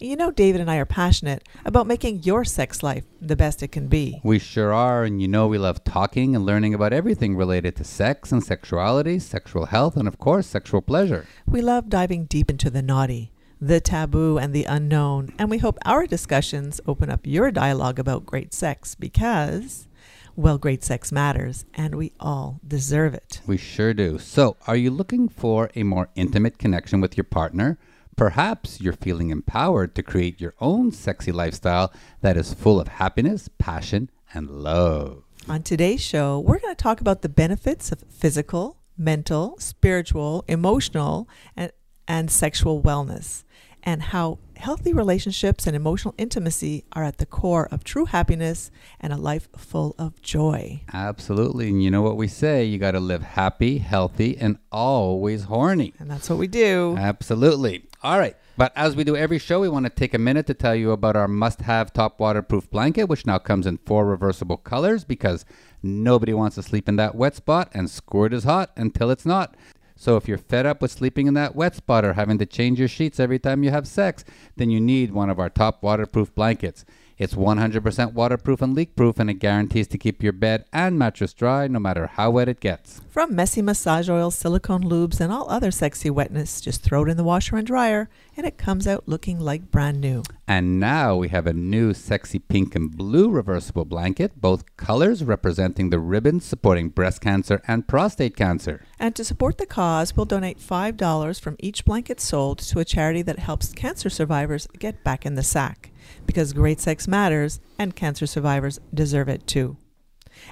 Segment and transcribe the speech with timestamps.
[0.00, 3.68] You know, David and I are passionate about making your sex life the best it
[3.68, 4.20] can be.
[4.24, 7.84] We sure are, and you know we love talking and learning about everything related to
[7.84, 11.26] sex and sexuality, sexual health, and of course, sexual pleasure.
[11.46, 15.78] We love diving deep into the naughty, the taboo, and the unknown, and we hope
[15.84, 19.86] our discussions open up your dialogue about great sex because,
[20.34, 23.40] well, great sex matters, and we all deserve it.
[23.46, 24.18] We sure do.
[24.18, 27.78] So, are you looking for a more intimate connection with your partner?
[28.16, 33.48] Perhaps you're feeling empowered to create your own sexy lifestyle that is full of happiness,
[33.58, 35.24] passion, and love.
[35.48, 41.28] On today's show, we're going to talk about the benefits of physical, mental, spiritual, emotional,
[41.56, 41.72] and,
[42.06, 43.42] and sexual wellness,
[43.82, 49.12] and how healthy relationships and emotional intimacy are at the core of true happiness and
[49.12, 50.82] a life full of joy.
[50.92, 51.68] Absolutely.
[51.68, 55.94] And you know what we say you got to live happy, healthy, and always horny.
[55.98, 56.96] And that's what we do.
[56.98, 57.84] Absolutely.
[58.02, 58.36] All right.
[58.56, 60.92] But as we do every show, we want to take a minute to tell you
[60.92, 65.44] about our must have top waterproof blanket, which now comes in four reversible colors because
[65.82, 69.56] nobody wants to sleep in that wet spot and squirt is hot until it's not.
[69.96, 72.78] So if you're fed up with sleeping in that wet spot or having to change
[72.78, 74.24] your sheets every time you have sex,
[74.56, 76.84] then you need one of our top waterproof blankets.
[77.16, 81.32] It's 100% waterproof and leak proof, and it guarantees to keep your bed and mattress
[81.32, 83.00] dry no matter how wet it gets.
[83.08, 87.16] From messy massage oil, silicone lubes, and all other sexy wetness, just throw it in
[87.16, 90.24] the washer and dryer, and it comes out looking like brand new.
[90.48, 95.90] And now we have a new sexy pink and blue reversible blanket, both colors representing
[95.90, 98.84] the ribbons supporting breast cancer and prostate cancer.
[98.98, 103.22] And to support the cause, we'll donate $5 from each blanket sold to a charity
[103.22, 105.92] that helps cancer survivors get back in the sack.
[106.26, 109.76] Because great sex matters, and cancer survivors deserve it too.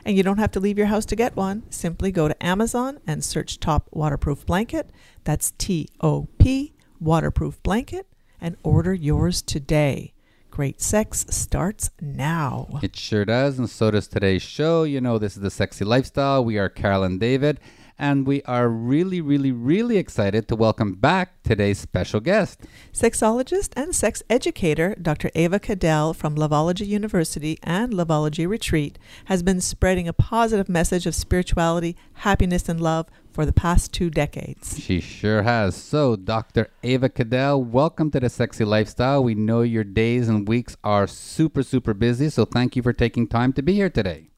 [0.05, 1.65] And you don't have to leave your house to get one.
[1.71, 4.91] Simply go to Amazon and search Top Waterproof Blanket.
[5.25, 8.07] That's T O P, waterproof blanket,
[8.41, 10.13] and order yours today.
[10.51, 12.79] Great sex starts now.
[12.83, 14.85] It sure does, and so does today's show.
[14.85, 16.45] You know, this is the sexy lifestyle.
[16.45, 17.59] We are Carol and David,
[18.03, 22.61] and we are really, really, really excited to welcome back today's special guest.
[22.93, 25.31] Sexologist and sex educator Dr.
[25.37, 31.15] Ava Cadell from Loveology University and Loveology Retreat has been spreading a positive message of
[31.15, 34.81] spirituality, happiness, and love for the past two decades.
[34.81, 35.77] She sure has.
[35.77, 36.71] So, Dr.
[36.83, 39.23] Ava Cadell, welcome to the Sexy Lifestyle.
[39.23, 43.29] We know your days and weeks are super, super busy, so thank you for taking
[43.29, 44.32] time to be here today.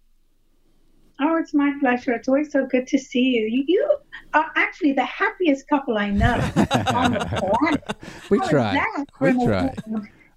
[1.21, 2.13] Oh, it's my pleasure.
[2.13, 3.47] It's always so good to see you.
[3.47, 3.97] You, you
[4.35, 6.35] are actually the happiest couple I know
[6.93, 7.97] on the planet.
[8.31, 8.85] We How is try.
[9.21, 9.75] We try.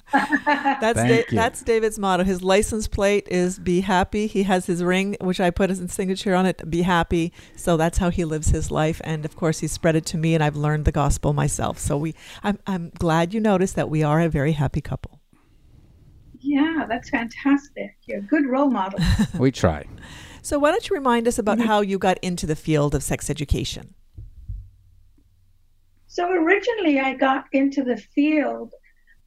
[0.13, 1.35] That's Thank Da- you.
[1.35, 2.23] that's David's motto.
[2.23, 6.33] His license plate is "Be happy." He has his ring, which I put his signature
[6.33, 6.69] on it.
[6.69, 7.33] Be happy.
[7.57, 10.33] So that's how he lives his life, and of course, he spread it to me,
[10.33, 11.77] and I've learned the gospel myself.
[11.77, 15.19] So we, I'm, I'm glad you noticed that we are a very happy couple.
[16.39, 17.97] Yeah, that's fantastic.
[18.05, 18.99] You're a good role model.
[19.38, 19.88] We try.
[20.47, 23.29] So why don't you remind us about how you got into the field of sex
[23.29, 23.93] education?
[26.07, 28.71] So originally, I got into the field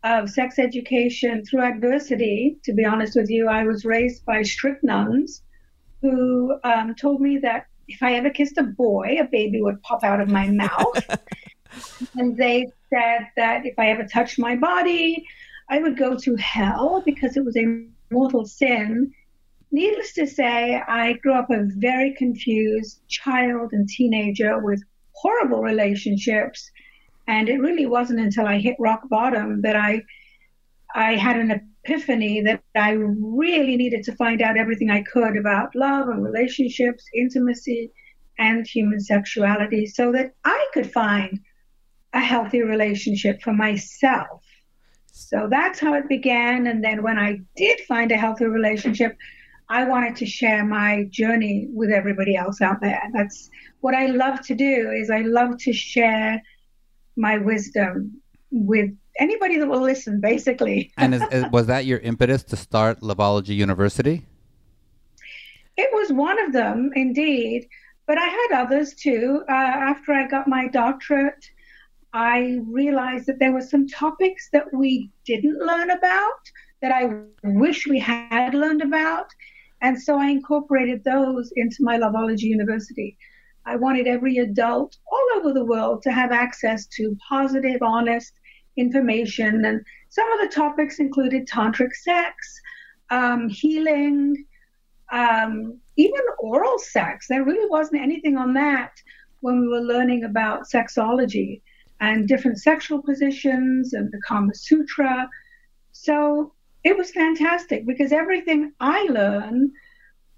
[0.03, 2.56] of sex education through adversity.
[2.64, 5.42] To be honest with you, I was raised by strict nuns
[6.00, 10.02] who um, told me that if I ever kissed a boy, a baby would pop
[10.02, 11.04] out of my mouth.
[12.14, 15.26] and they said that if I ever touched my body,
[15.69, 19.12] I would go to hell because it was a mortal sin.
[19.72, 24.82] Needless to say, I grew up a very confused child and teenager with
[25.12, 26.70] horrible relationships.
[27.28, 30.02] And it really wasn't until I hit rock bottom that I
[30.94, 35.75] I had an epiphany that I really needed to find out everything I could about
[35.75, 37.93] love and relationships, intimacy,
[38.38, 41.38] and human sexuality so that I could find
[42.12, 44.43] a healthy relationship for myself.
[45.12, 46.66] So that's how it began.
[46.66, 49.16] And then when I did find a healthy relationship,
[49.70, 53.00] I wanted to share my journey with everybody else out there.
[53.14, 53.49] That's
[53.81, 56.43] what I love to do is I love to share
[57.17, 58.20] my wisdom
[58.50, 58.90] with
[59.20, 60.93] anybody that will listen basically.
[60.99, 64.26] And is, is- was that your impetus to start Loveology University?
[65.76, 67.69] It was one of them, indeed,
[68.08, 69.44] but I had others too.
[69.49, 71.44] Uh, after I got my doctorate,
[72.12, 76.43] I realized that there were some topics that we didn't learn about
[76.82, 79.28] that I wish we had learned about.
[79.82, 83.17] And so I incorporated those into my Loveology University.
[83.65, 88.32] I wanted every adult all over the world to have access to positive, honest
[88.77, 89.65] information.
[89.65, 92.35] And some of the topics included tantric sex,
[93.11, 94.44] um, healing,
[95.12, 97.26] um, even oral sex.
[97.29, 98.93] There really wasn't anything on that
[99.41, 101.62] when we were learning about sexology
[102.00, 105.29] and different sexual positions and the Kama Sutra.
[105.93, 106.55] So
[106.85, 109.73] it was fantastic because everything I learn,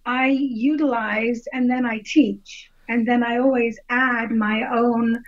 [0.05, 2.71] I utilize and then I teach.
[2.89, 5.23] And then I always add my own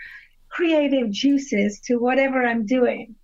[0.49, 3.15] creative juices to whatever I'm doing.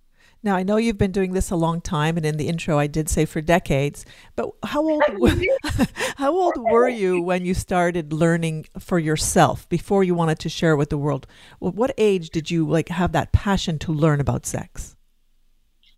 [0.43, 2.87] Now I know you've been doing this a long time, and in the intro I
[2.87, 4.05] did say for decades.
[4.35, 5.03] But how old
[6.15, 10.75] how old were you when you started learning for yourself before you wanted to share
[10.75, 11.27] with the world?
[11.59, 14.95] Well, what age did you like have that passion to learn about sex?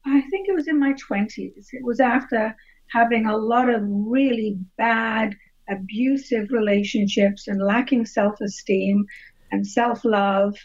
[0.05, 1.69] I think was in my twenties.
[1.73, 2.55] It was after
[2.87, 5.35] having a lot of really bad,
[5.69, 9.05] abusive relationships and lacking self-esteem
[9.51, 10.55] and self-love,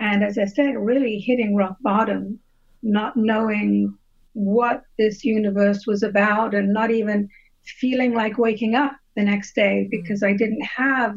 [0.00, 2.40] and as I said, really hitting rock bottom
[2.82, 3.96] not knowing
[4.32, 7.28] what this universe was about and not even
[7.64, 9.90] feeling like waking up the next day mm.
[9.90, 11.16] because I didn't have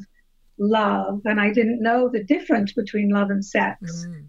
[0.57, 4.05] love and I didn't know the difference between love and sex.
[4.07, 4.27] Mm.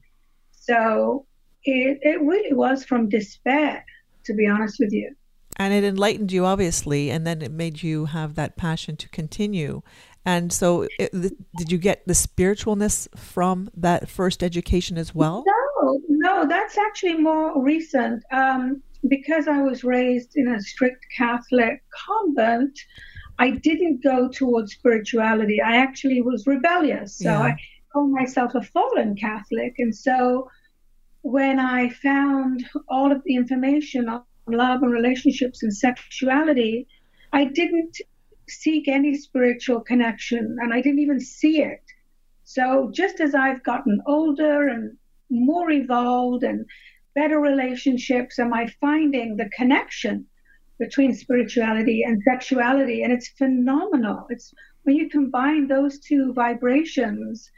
[0.50, 1.26] So
[1.64, 3.84] it, it really was from despair,
[4.24, 5.14] to be honest with you.
[5.56, 9.82] And it enlightened you, obviously, and then it made you have that passion to continue.
[10.24, 11.10] And so, it,
[11.56, 15.44] did you get the spiritualness from that first education as well?
[15.46, 18.22] No, no, that's actually more recent.
[18.30, 22.78] Um, because I was raised in a strict Catholic convent,
[23.38, 25.62] I didn't go towards spirituality.
[25.62, 27.16] I actually was rebellious.
[27.18, 27.40] So yeah.
[27.40, 27.56] I
[27.92, 29.74] call myself a fallen Catholic.
[29.78, 30.50] And so
[31.22, 36.86] when I found all of the information on love and relationships and sexuality,
[37.32, 37.98] I didn't
[38.48, 41.82] seek any spiritual connection and I didn't even see it.
[42.44, 44.96] So just as I've gotten older and
[45.30, 46.64] more evolved and
[47.14, 50.26] better relationships, am I finding the connection
[50.78, 53.02] between spirituality and sexuality?
[53.02, 54.26] And it's phenomenal.
[54.30, 54.54] It's
[54.84, 57.50] when you combine those two vibrations,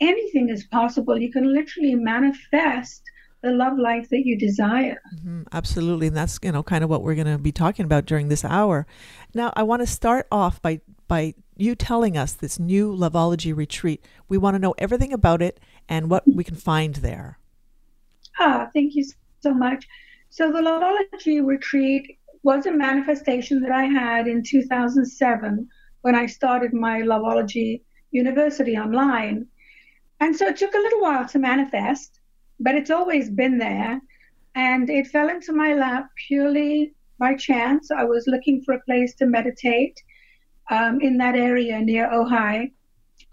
[0.00, 1.18] anything is possible.
[1.18, 3.02] You can literally manifest
[3.42, 5.00] the love life that you desire.
[5.14, 8.06] Mm-hmm, absolutely, and that's you know kind of what we're going to be talking about
[8.06, 8.86] during this hour.
[9.34, 14.04] Now, I want to start off by by you telling us this new Loveology retreat.
[14.28, 17.38] We want to know everything about it and what we can find there.
[18.38, 19.04] Ah, thank you
[19.40, 19.86] so much.
[20.30, 25.68] So the Loveology retreat was a manifestation that I had in 2007
[26.02, 29.46] when I started my Loveology University online.
[30.20, 32.20] And so it took a little while to manifest
[32.60, 34.00] but it's always been there.
[34.54, 37.90] And it fell into my lap purely by chance.
[37.90, 40.00] I was looking for a place to meditate
[40.70, 42.72] um, in that area near Ojai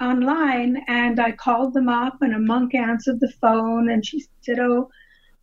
[0.01, 4.59] online, and I called them up, and a monk answered the phone, and she said,
[4.59, 4.89] "Oh,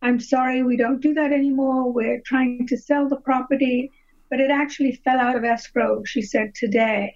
[0.01, 1.91] I'm sorry, we don't do that anymore.
[1.91, 3.91] We're trying to sell the property."
[4.29, 7.13] But it actually fell out of escrow, she said, today.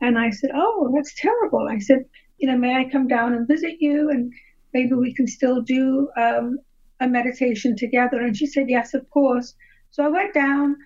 [0.00, 1.68] and I said, Oh, that's terrible.
[1.68, 2.04] I said,
[2.40, 4.10] You know, may I come down and visit you?
[4.10, 4.32] And
[4.72, 6.58] maybe we can still do um,
[7.00, 8.20] a meditation together.
[8.20, 9.54] And she said, Yes, of course.
[9.90, 10.76] So I went down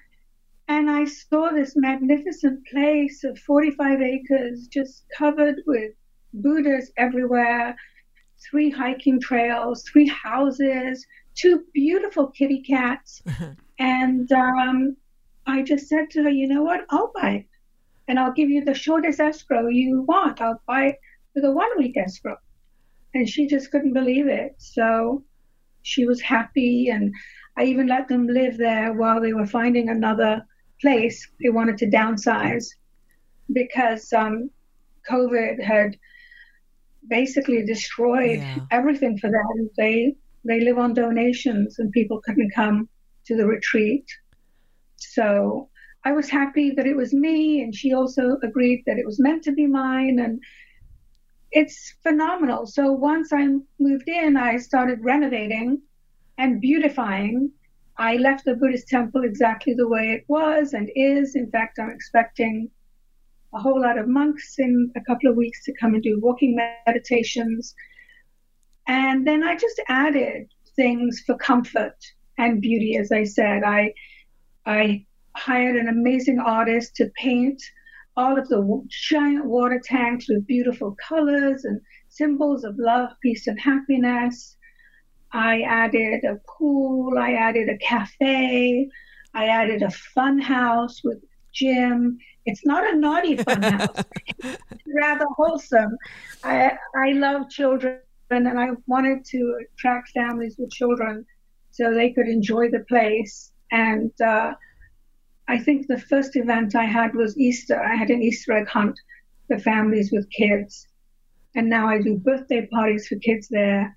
[0.68, 5.92] and I saw this magnificent place of 45 acres just covered with
[6.32, 7.76] Buddhas everywhere,
[8.50, 13.22] three hiking trails, three houses, two beautiful kitty cats.
[13.78, 14.96] and um,
[15.46, 16.86] I just said to her, You know what?
[16.90, 17.46] I'll buy it.
[18.08, 20.40] And I'll give you the shortest escrow you want.
[20.40, 20.98] I'll buy it
[21.34, 22.36] with a one week escrow
[23.14, 24.54] and she just couldn't believe it.
[24.58, 25.24] So
[25.82, 27.14] she was happy, and
[27.56, 30.44] I even let them live there while they were finding another
[30.80, 31.26] place.
[31.42, 32.66] They wanted to downsize
[33.52, 34.50] because um,
[35.08, 35.96] COVID had
[37.08, 38.58] basically destroyed yeah.
[38.70, 39.70] everything for them.
[39.76, 42.88] They they live on donations, and people couldn't come
[43.26, 44.04] to the retreat.
[44.96, 45.70] So
[46.04, 49.44] I was happy that it was me, and she also agreed that it was meant
[49.44, 50.42] to be mine, and
[51.54, 52.66] it's phenomenal.
[52.66, 53.46] So once I
[53.78, 55.80] moved in, I started renovating
[56.36, 57.52] and beautifying.
[57.96, 61.36] I left the Buddhist temple exactly the way it was and is.
[61.36, 62.68] In fact, I'm expecting
[63.54, 66.56] a whole lot of monks in a couple of weeks to come and do walking
[66.86, 67.72] meditations.
[68.88, 71.96] And then I just added things for comfort
[72.36, 72.96] and beauty.
[72.96, 73.94] As I said, I
[74.66, 75.06] I
[75.36, 77.62] hired an amazing artist to paint
[78.16, 83.60] all of the giant water tanks with beautiful colors and symbols of love, peace, and
[83.60, 84.56] happiness.
[85.32, 88.88] I added a pool, I added a cafe,
[89.34, 91.18] I added a fun house with
[91.52, 92.18] gym.
[92.46, 94.04] It's not a naughty fun house.
[94.38, 95.96] it's rather wholesome.
[96.44, 101.26] I I love children and I wanted to attract families with children
[101.70, 103.52] so they could enjoy the place.
[103.72, 104.54] And uh,
[105.46, 107.80] I think the first event I had was Easter.
[107.80, 108.98] I had an Easter egg hunt
[109.46, 110.86] for families with kids.
[111.54, 113.94] And now I do birthday parties for kids there.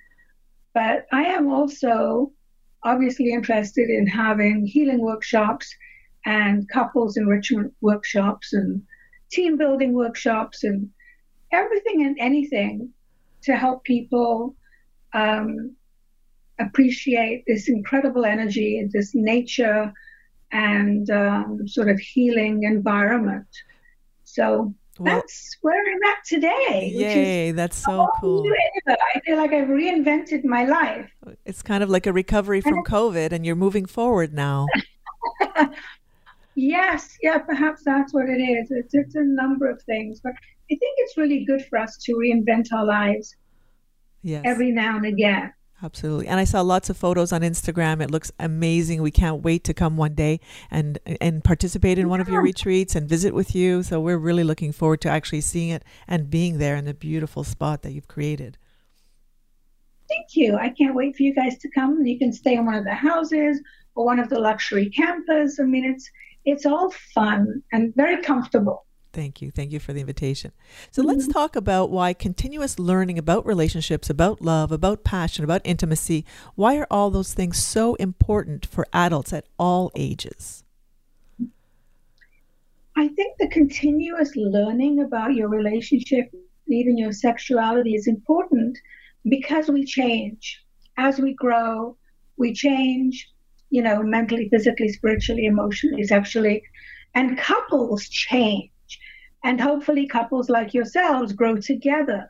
[0.74, 2.32] But I am also
[2.84, 5.74] obviously interested in having healing workshops
[6.26, 8.84] and couples enrichment workshops and
[9.32, 10.90] team building workshops and
[11.52, 12.90] everything and anything
[13.44, 14.56] to help people
[15.14, 15.76] um,
[16.60, 19.92] appreciate this incredible energy, and this nature
[20.52, 23.48] and um, sort of healing environment.
[24.24, 26.92] So well, that's where I'm at today.
[26.94, 28.44] Yay, that's so cool.
[28.88, 31.10] I feel like I've reinvented my life.
[31.46, 34.68] It's kind of like a recovery from COVID, and you're moving forward now.
[36.56, 38.72] yes, yeah, perhaps that's what it is.
[38.72, 42.14] It's, it's a number of things, but I think it's really good for us to
[42.14, 43.36] reinvent our lives
[44.24, 44.42] yes.
[44.46, 45.54] every now and again.
[45.84, 46.28] Absolutely.
[46.28, 48.02] And I saw lots of photos on Instagram.
[48.02, 49.04] It looks amazing.
[49.04, 50.40] We can't wait to come one day
[50.72, 53.84] and and participate in one of your retreats and visit with you.
[53.84, 57.44] So we're really looking forward to actually seeing it and being there in the beautiful
[57.44, 58.58] spot that you've created.
[60.10, 60.56] Thank you.
[60.56, 62.04] I can't wait for you guys to come.
[62.04, 63.62] You can stay in one of the houses
[63.94, 65.60] or one of the luxury campers.
[65.60, 66.10] I mean, it's
[66.44, 68.87] it's all fun and very comfortable.
[69.18, 69.50] Thank you.
[69.50, 70.52] Thank you for the invitation.
[70.92, 71.10] So mm-hmm.
[71.10, 76.78] let's talk about why continuous learning about relationships, about love, about passion, about intimacy, why
[76.78, 80.64] are all those things so important for adults at all ages?
[82.96, 86.32] I think the continuous learning about your relationship,
[86.68, 88.78] even your sexuality, is important
[89.28, 90.64] because we change.
[90.96, 91.98] As we grow,
[92.38, 93.32] we change,
[93.72, 96.62] you know, mentally, physically, spiritually, emotionally, sexually,
[97.16, 98.70] and couples change
[99.48, 102.30] and hopefully, couples like yourselves grow together.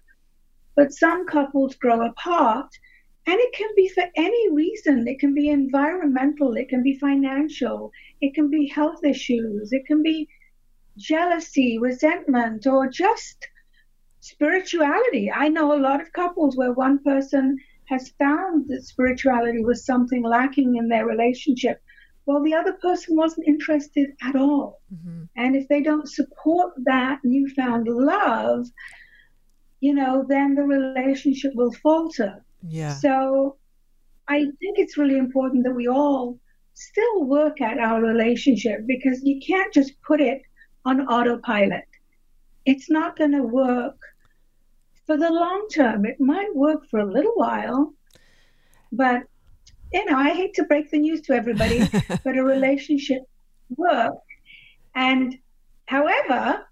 [0.75, 2.69] But some couples grow apart,
[3.25, 5.07] and it can be for any reason.
[5.07, 10.03] It can be environmental, it can be financial, it can be health issues, it can
[10.03, 10.29] be
[10.95, 13.47] jealousy, resentment, or just
[14.19, 15.31] spirituality.
[15.31, 20.21] I know a lot of couples where one person has found that spirituality was something
[20.21, 21.81] lacking in their relationship
[22.27, 24.81] well, the other person wasn't interested at all.
[24.93, 25.23] Mm-hmm.
[25.37, 28.67] And if they don't support that newfound love,
[29.79, 32.43] you know, then the relationship will falter.
[32.67, 32.93] Yeah.
[32.95, 33.55] So
[34.27, 36.37] I think it's really important that we all
[36.73, 40.41] still work at our relationship because you can't just put it
[40.83, 41.87] on autopilot.
[42.65, 43.97] It's not going to work
[45.05, 46.05] for the long term.
[46.05, 47.93] It might work for a little while,
[48.91, 49.23] but
[49.93, 51.87] you know, I hate to break the news to everybody,
[52.23, 53.23] but a relationship
[53.75, 54.17] works.
[54.95, 55.37] And
[55.85, 56.65] however,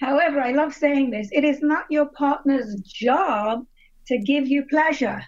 [0.00, 3.66] however, I love saying this, it is not your partner's job
[4.06, 5.24] to give you pleasure.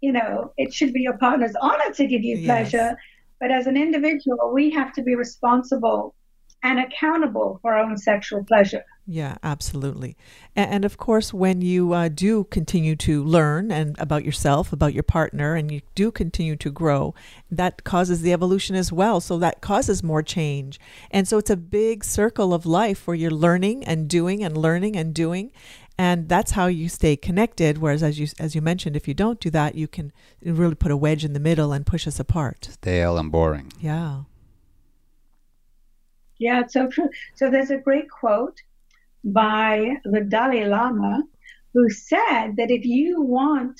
[0.00, 2.76] You know, it should be your partner's honor to give you pleasure.
[2.76, 2.96] Yes.
[3.40, 6.14] But as an individual, we have to be responsible
[6.62, 8.84] and accountable for our own sexual pleasure.
[9.08, 10.16] Yeah, absolutely.
[10.56, 14.94] And, and of course, when you uh, do continue to learn and about yourself, about
[14.94, 17.14] your partner, and you do continue to grow,
[17.48, 19.20] that causes the evolution as well.
[19.20, 20.80] So that causes more change.
[21.12, 24.96] And so it's a big circle of life where you're learning and doing and learning
[24.96, 25.52] and doing.
[25.96, 27.78] And that's how you stay connected.
[27.78, 30.12] Whereas, as you as you mentioned, if you don't do that, you can
[30.44, 32.68] really put a wedge in the middle and push us apart.
[32.72, 33.72] Stale and boring.
[33.80, 34.24] Yeah.
[36.38, 37.08] Yeah, it's so true.
[37.34, 38.60] So there's a great quote
[39.26, 41.22] by the Dalai Lama
[41.74, 43.78] who said that if you want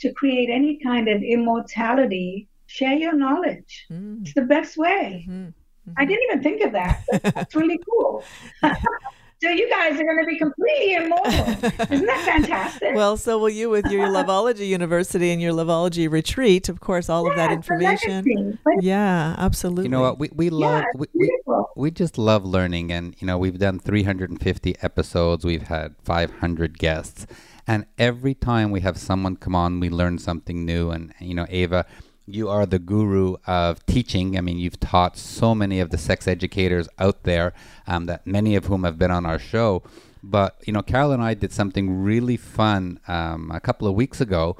[0.00, 3.86] to create any kind of immortality, share your knowledge.
[3.90, 4.22] Mm.
[4.22, 5.26] It's the best way.
[5.28, 5.44] Mm-hmm.
[5.44, 5.92] Mm-hmm.
[5.98, 7.04] I didn't even think of that.
[7.34, 8.24] That's really cool.
[9.44, 11.30] So you guys are going to be completely immortal.
[11.92, 12.94] Isn't that fantastic?
[12.94, 16.70] well, so will you with your Loveology University and your Loveology retreat.
[16.70, 18.58] Of course, all yeah, of that information.
[18.80, 19.84] Yeah, absolutely.
[19.84, 20.18] You know what?
[20.18, 22.90] We, we love, yeah, we, we, we just love learning.
[22.90, 27.26] And, you know, we've done 350 episodes, we've had 500 guests.
[27.66, 30.90] And every time we have someone come on, we learn something new.
[30.90, 31.84] And, you know, Ava,
[32.26, 34.38] you are the guru of teaching.
[34.38, 37.52] I mean, you've taught so many of the sex educators out there,
[37.86, 39.82] um, that many of whom have been on our show.
[40.22, 44.20] But you know, Carol and I did something really fun um, a couple of weeks
[44.20, 44.56] ago.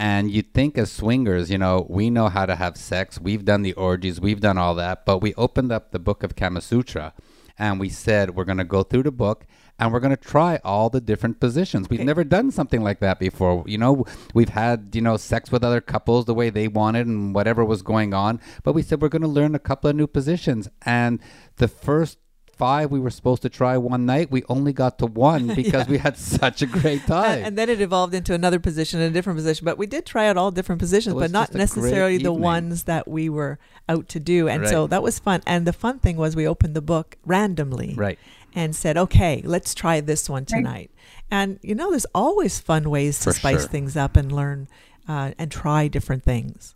[0.00, 3.20] And you'd think as swingers, you know, we know how to have sex.
[3.20, 5.04] We've done the orgies, we've done all that.
[5.04, 7.14] But we opened up the book of Kama Sutra,
[7.58, 9.46] and we said we're going to go through the book
[9.78, 11.88] and we're going to try all the different positions.
[11.88, 12.06] We've Okay.
[12.06, 13.62] never done something like that before.
[13.66, 14.04] You know,
[14.34, 17.82] we've had, you know, sex with other couples the way they wanted and whatever was
[17.82, 20.68] going on, but we said we're going to learn a couple of new positions.
[20.84, 21.20] And
[21.56, 22.18] the first
[22.56, 25.96] five we were supposed to try one night, we only got to one because we
[25.96, 27.44] had such a great time.
[27.44, 29.64] And, then it evolved into another position and a different position.
[29.64, 32.32] But we did try out all different positions, but not just a great necessarily the
[32.32, 34.48] ones that we were out to do.
[34.48, 35.40] And so that was fun.
[35.46, 37.94] And the fun thing was we opened the book randomly.
[37.96, 38.18] right.
[38.58, 40.90] And said, okay, let's try this one tonight.
[41.30, 43.68] And, you know, there's always fun ways to For spice sure.
[43.68, 44.66] things up and learn
[45.06, 46.74] uh, and try different things.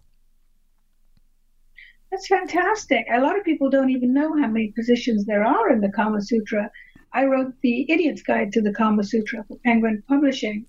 [2.12, 3.04] That's fantastic.
[3.12, 6.20] A lot of people don't even know how many positions there are in the Kama
[6.22, 6.70] Sutra.
[7.12, 10.64] I wrote the Idiot's Guide to the Kama Sutra for Penguin Publishing,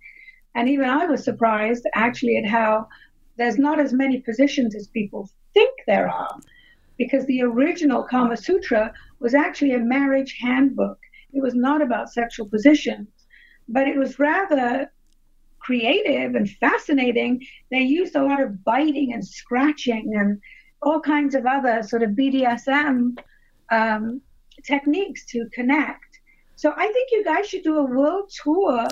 [0.56, 2.88] and even I was surprised actually at how
[3.38, 6.40] there's not as many positions as people think there are,
[6.98, 8.92] because the original Kama Sutra
[9.24, 11.00] was actually a marriage handbook.
[11.32, 13.08] It was not about sexual positions,
[13.68, 14.92] but it was rather
[15.60, 17.42] creative and fascinating.
[17.72, 20.40] They used a lot of biting and scratching and
[20.82, 23.18] all kinds of other sort of BDSM
[23.72, 24.22] um,
[24.64, 26.20] techniques to connect.
[26.58, 28.88] So I think you guys should do a world tour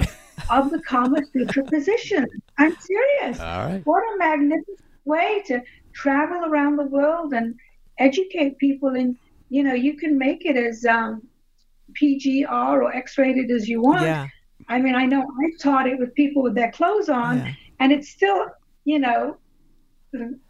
[0.49, 2.25] of the Kama Sutra position.
[2.57, 3.37] I'm serious.
[3.39, 3.81] Right.
[3.83, 5.61] What a magnificent way to
[5.93, 7.55] travel around the world and
[7.99, 8.95] educate people.
[8.95, 9.17] And
[9.51, 11.21] you know, you can make it as um,
[12.01, 12.47] PGR
[12.81, 14.03] or X-rated as you want.
[14.03, 14.27] Yeah.
[14.69, 17.53] I mean, I know I've taught it with people with their clothes on, Yeah.
[17.81, 18.45] and it's still,
[18.85, 19.37] you know,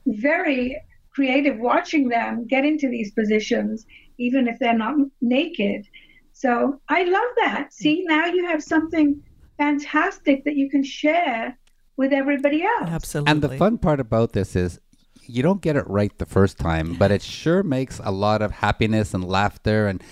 [0.06, 0.80] very
[1.10, 3.88] creative watching them get into these positions,
[4.20, 5.88] even if they're not naked.
[6.34, 7.74] So I love that.
[7.74, 9.20] See, now you have something
[9.58, 11.58] fantastic that you can share
[11.98, 12.90] with everybody else.
[12.90, 13.32] Absolutely.
[13.32, 14.80] And the fun part about this is
[15.26, 18.52] you don't get it right the first time, but it sure makes a lot of
[18.52, 20.04] happiness and laughter and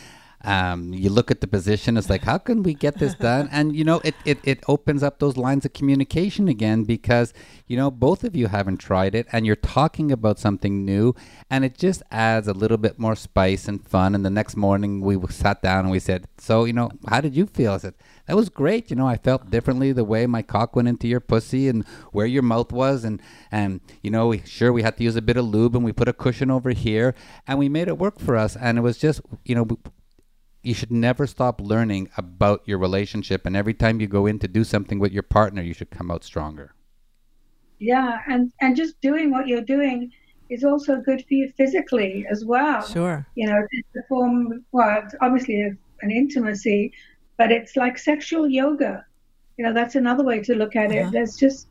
[0.45, 3.49] um, you look at the position, it's like, how can we get this done?
[3.51, 7.33] And you know, it, it, it opens up those lines of communication again because,
[7.67, 11.13] you know, both of you haven't tried it and you're talking about something new
[11.49, 14.15] and it just adds a little bit more spice and fun.
[14.15, 17.35] And the next morning we sat down and we said, So, you know, how did
[17.35, 17.73] you feel?
[17.73, 17.95] I said,
[18.27, 18.89] That was great.
[18.89, 22.25] You know, I felt differently the way my cock went into your pussy and where
[22.25, 23.03] your mouth was.
[23.03, 23.21] And,
[23.51, 25.91] and you know, we, sure, we had to use a bit of lube and we
[25.91, 27.13] put a cushion over here
[27.45, 28.55] and we made it work for us.
[28.55, 29.67] And it was just, you know,
[30.61, 33.45] you should never stop learning about your relationship.
[33.45, 36.11] And every time you go in to do something with your partner, you should come
[36.11, 36.73] out stronger.
[37.79, 40.11] Yeah, and and just doing what you're doing
[40.49, 42.85] is also good for you physically as well.
[42.85, 43.25] Sure.
[43.35, 44.65] You know, it's a form.
[44.71, 46.91] Well, it's obviously a, an intimacy,
[47.37, 49.05] but it's like sexual yoga.
[49.57, 51.11] You know, that's another way to look at it.
[51.11, 51.67] There's just,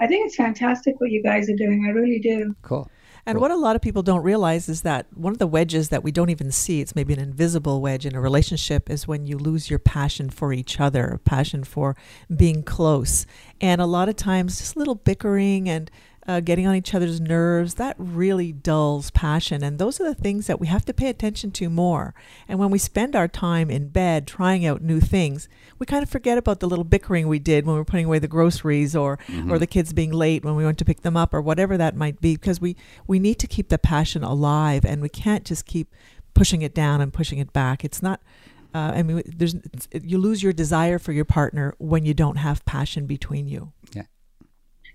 [0.00, 1.84] I think it's fantastic what you guys are doing.
[1.86, 2.56] I really do.
[2.62, 2.88] Cool.
[3.24, 6.02] And what a lot of people don't realize is that one of the wedges that
[6.02, 9.38] we don't even see, it's maybe an invisible wedge in a relationship, is when you
[9.38, 11.96] lose your passion for each other, passion for
[12.34, 13.24] being close.
[13.60, 15.88] And a lot of times, just little bickering and
[16.26, 19.62] uh, getting on each other's nerves, that really dulls passion.
[19.64, 22.14] And those are the things that we have to pay attention to more.
[22.46, 26.08] And when we spend our time in bed trying out new things, we kind of
[26.08, 29.18] forget about the little bickering we did when we were putting away the groceries or,
[29.50, 31.96] or the kids being late when we went to pick them up or whatever that
[31.96, 35.66] might be because we, we need to keep the passion alive and we can't just
[35.66, 35.92] keep
[36.34, 37.84] pushing it down and pushing it back.
[37.84, 38.20] It's not.
[38.74, 42.36] Uh, I mean, there's it's, you lose your desire for your partner when you don't
[42.36, 43.72] have passion between you.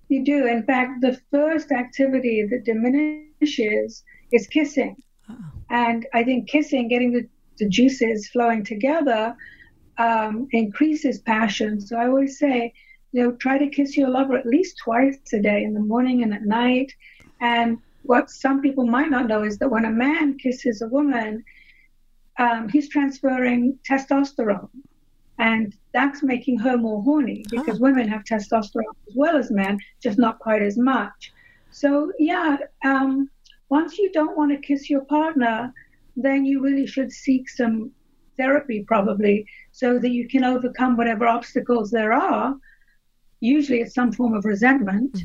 [0.10, 0.46] You do.
[0.48, 4.96] In fact, the first activity that diminishes is kissing.
[5.30, 5.36] Oh.
[5.70, 7.28] And I think kissing, getting the,
[7.60, 9.36] the juices flowing together,
[9.98, 11.82] um, increases passion.
[11.82, 12.74] So I always say,
[13.12, 16.24] you know, try to kiss your lover at least twice a day, in the morning
[16.24, 16.94] and at night.
[17.42, 21.44] And what some people might not know is that when a man kisses a woman,
[22.40, 24.70] um, he's transferring testosterone.
[25.40, 30.18] And that's making her more horny because women have testosterone as well as men, just
[30.18, 31.32] not quite as much.
[31.72, 33.30] So, yeah, um,
[33.70, 35.74] once you don't want to kiss your partner,
[36.16, 37.92] then you really should seek some
[38.38, 42.56] therapy probably so that you can overcome whatever obstacles there are.
[43.40, 45.24] Usually it's some form of resentment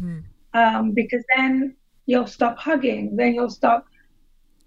[0.53, 1.75] um, because then
[2.07, 3.87] you'll stop hugging, then you'll stop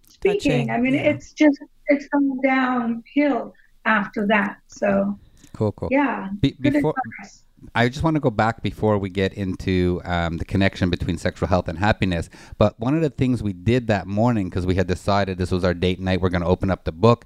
[0.08, 0.68] speaking.
[0.68, 1.02] Touching, I mean, yeah.
[1.12, 3.54] it's just, it's going downhill
[3.86, 4.58] after that.
[4.68, 5.20] So,
[5.56, 5.90] Cool, cool.
[5.92, 6.30] yeah.
[6.40, 6.94] Be- before.
[7.74, 11.48] I just want to go back before we get into um, the connection between sexual
[11.48, 12.30] health and happiness.
[12.58, 15.64] But one of the things we did that morning, because we had decided this was
[15.64, 17.26] our date night, we're going to open up the book.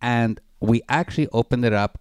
[0.00, 1.98] And we actually opened it up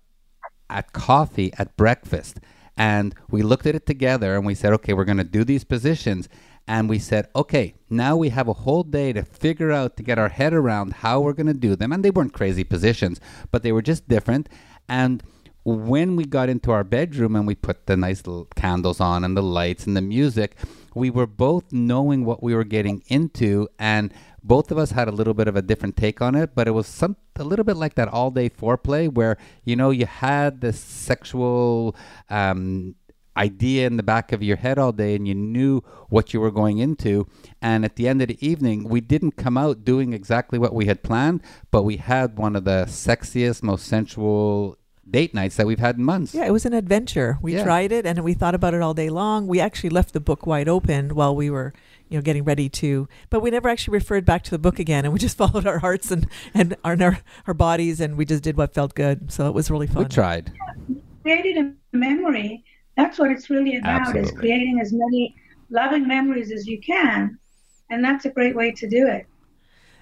[0.70, 2.40] at coffee at breakfast.
[2.78, 5.64] And we looked at it together and we said, okay, we're going to do these
[5.64, 6.30] positions.
[6.70, 10.20] and we said, okay, now we have a whole day to figure out to get
[10.20, 11.92] our head around how we're going to do them.
[11.92, 13.20] And they weren't crazy positions,
[13.52, 14.48] but they were just different.
[14.88, 15.24] And
[15.64, 19.36] when we got into our bedroom and we put the nice little candles on and
[19.36, 20.58] the lights and the music,
[20.96, 25.12] we were both knowing what we were getting into and both of us had a
[25.12, 27.78] little bit of a different take on it, but it was some a little bit
[27.78, 31.96] like that all day foreplay where you know you had this sexual
[32.30, 32.96] um,
[33.38, 36.52] idea in the back of your head all day and you knew what you were
[36.52, 37.26] going into.
[37.62, 40.86] And at the end of the evening, we didn't come out doing exactly what we
[40.86, 41.42] had planned,
[41.72, 44.78] but we had one of the sexiest, most sensual
[45.12, 46.34] date nights that we've had in months.
[46.34, 47.38] Yeah, it was an adventure.
[47.42, 47.64] We Yeah.
[47.64, 49.48] tried it and we thought about it all day long.
[49.48, 51.74] We actually left the book wide open while we were,
[52.10, 55.06] you know, getting ready to, but we never actually referred back to the book again.
[55.06, 58.44] And we just followed our hearts and and our our, our bodies, and we just
[58.44, 59.32] did what felt good.
[59.32, 59.98] So it was really fun.
[59.98, 60.10] We fun.
[60.12, 60.52] tried.
[61.24, 62.64] created a memory.
[62.98, 65.36] That's what it's really about is creating as many
[65.70, 67.38] loving memories as you can.
[67.90, 69.26] And that's a great way to do it.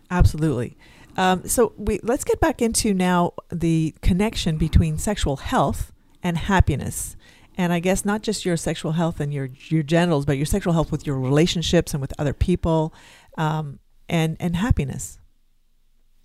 [0.09, 0.77] Absolutely.
[1.17, 5.91] Um, so we let's get back into now the connection between sexual health
[6.23, 7.15] and happiness.
[7.57, 10.73] And I guess not just your sexual health and your your genitals, but your sexual
[10.73, 12.93] health with your relationships and with other people,
[13.37, 15.19] um, and and happiness.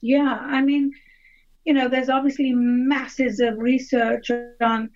[0.03, 0.93] Yeah, I mean,
[1.65, 4.91] you know, there's obviously masses of research on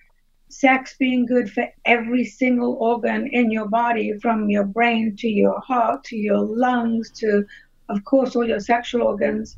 [0.49, 5.59] sex being good for every single organ in your body, from your brain to your
[5.61, 7.45] heart to your lungs to,
[7.89, 9.57] of course, all your sexual organs.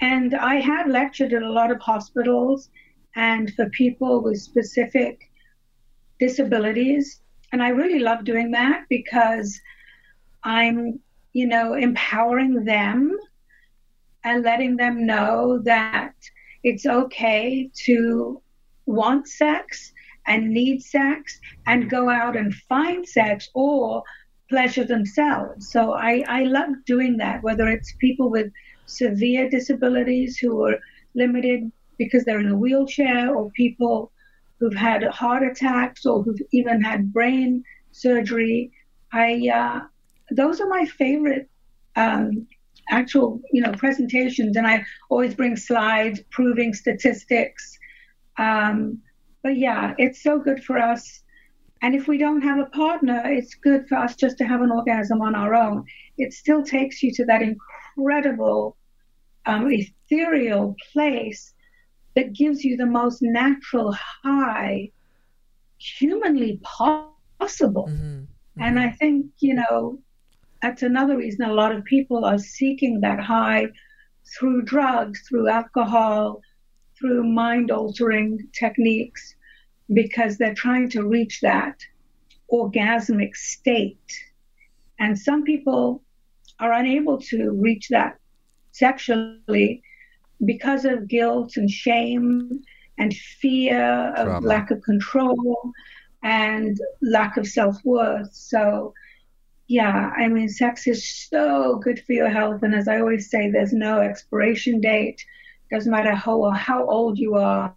[0.00, 2.70] And I have lectured at a lot of hospitals
[3.16, 5.30] and for people with specific
[6.20, 7.20] disabilities.
[7.52, 9.60] And I really love doing that because
[10.44, 11.00] I'm,
[11.32, 13.16] you know, empowering them
[14.24, 16.14] and letting them know that
[16.62, 18.42] it's okay to
[18.86, 19.92] want sex
[20.26, 24.02] and need sex and go out and find sex or
[24.48, 25.70] pleasure themselves.
[25.70, 28.52] So I, I love doing that, whether it's people with
[28.88, 30.78] severe disabilities who are
[31.14, 34.12] limited because they're in a wheelchair or people
[34.58, 38.72] who've had heart attacks or who've even had brain surgery.
[39.12, 39.80] I uh,
[40.30, 41.48] those are my favorite
[41.96, 42.46] um,
[42.90, 47.78] actual you know presentations and i always bring slides proving statistics.
[48.38, 49.00] Um,
[49.42, 51.22] but yeah it's so good for us.
[51.80, 54.70] And if we don't have a partner it's good for us just to have an
[54.70, 55.84] orgasm on our own.
[56.16, 57.77] It still takes you to that incredible
[59.46, 61.54] um, ethereal place
[62.14, 63.92] that gives you the most natural
[64.24, 64.90] high
[65.78, 67.18] humanly possible
[67.88, 68.24] Mm-hmm.
[68.58, 69.98] and I think, you know,
[70.60, 73.68] that's another reason a lot of people are seeking that high
[74.36, 76.42] through drugs, through alcohol,
[76.98, 79.36] through mind altering techniques,
[79.94, 81.78] because they're trying to reach that
[82.52, 84.12] orgasmic state.
[84.98, 86.02] And some people
[86.60, 88.18] are unable to reach that
[88.72, 89.82] sexually
[90.44, 92.62] because of guilt and shame
[92.98, 94.46] and fear of Trauma.
[94.46, 95.72] lack of control
[96.22, 98.34] and lack of self worth.
[98.34, 98.94] So,
[99.68, 102.62] yeah, I mean, sex is so good for your health.
[102.62, 105.24] And as I always say, there's no expiration date.
[105.70, 107.74] Doesn't matter how how old you are,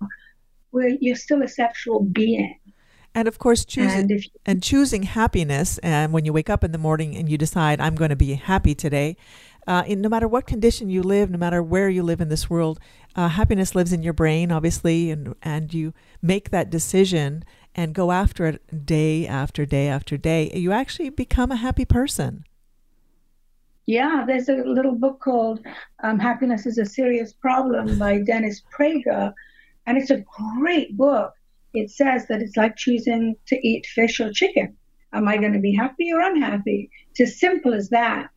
[0.71, 2.57] we're, you're still a sexual being.
[3.13, 5.77] And of course, choosing And if and choosing happiness.
[5.79, 8.33] And when you wake up in the morning and you decide, I'm going to be
[8.35, 9.17] happy today,
[9.67, 12.49] uh, in, no matter what condition you live, no matter where you live in this
[12.49, 12.79] world,
[13.15, 17.43] uh, happiness lives in your brain, obviously, and and you make that decision
[17.75, 20.51] and go after it day after day after day.
[20.53, 22.45] You actually become a happy person.
[23.85, 25.65] Yeah, there's a little book called
[26.03, 29.33] um, Happiness is a Serious Problem by Dennis Prager,
[29.85, 30.23] and it's a
[30.57, 31.33] great book.
[31.73, 34.75] It says that it's like choosing to eat fish or chicken.
[35.13, 36.89] Am I going to be happy or unhappy?
[37.11, 38.29] It's as simple as that.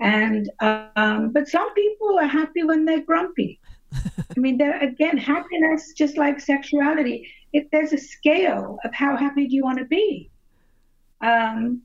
[0.00, 3.60] And um, but some people are happy when they're grumpy.
[3.92, 9.46] I mean, there again, happiness, just like sexuality, it, there's a scale of how happy
[9.46, 10.30] do you want to be.
[11.20, 11.82] Um,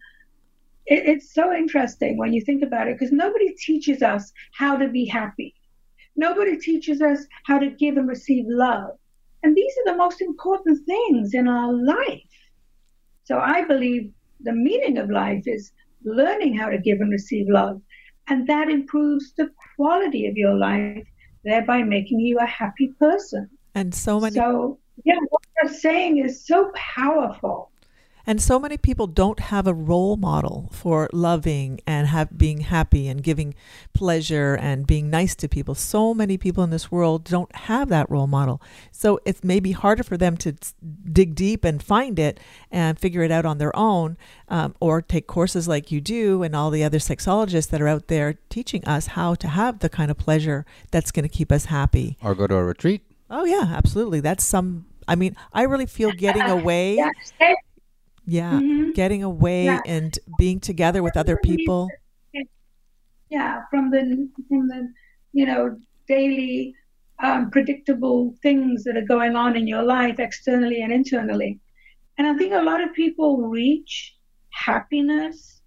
[0.85, 4.87] it, it's so interesting when you think about it because nobody teaches us how to
[4.87, 5.55] be happy.
[6.15, 8.97] Nobody teaches us how to give and receive love.
[9.45, 12.31] And these are the most important things in our life.
[13.25, 15.71] So I believe the meaning of life is
[16.03, 17.79] learning how to give and receive love.
[18.27, 21.05] And that improves the quality of your life,
[21.43, 23.47] thereby making you a happy person.
[23.75, 27.69] And so many So, yeah, what you're saying is so powerful.
[28.27, 33.07] And so many people don't have a role model for loving and have being happy
[33.07, 33.53] and giving
[33.93, 35.75] pleasure and being nice to people.
[35.75, 38.61] So many people in this world don't have that role model.
[38.91, 40.55] So it's maybe harder for them to
[41.11, 42.39] dig deep and find it
[42.71, 44.17] and figure it out on their own,
[44.49, 48.07] um, or take courses like you do and all the other sexologists that are out
[48.07, 51.65] there teaching us how to have the kind of pleasure that's going to keep us
[51.65, 52.17] happy.
[52.21, 53.01] Or go to a retreat.
[53.29, 54.19] Oh yeah, absolutely.
[54.19, 54.85] That's some.
[55.07, 56.99] I mean, I really feel getting away.
[58.27, 58.59] Yeah.
[58.59, 58.93] Mhm.
[58.95, 59.81] getting away Yeah.
[59.85, 61.89] and being together with other people.
[63.29, 64.87] yeah from the from the
[65.33, 66.73] you know daily
[67.23, 71.59] um, predictable things that are going on in your life externally and internally
[72.17, 74.15] and i think a lot of people reach
[74.51, 75.61] happiness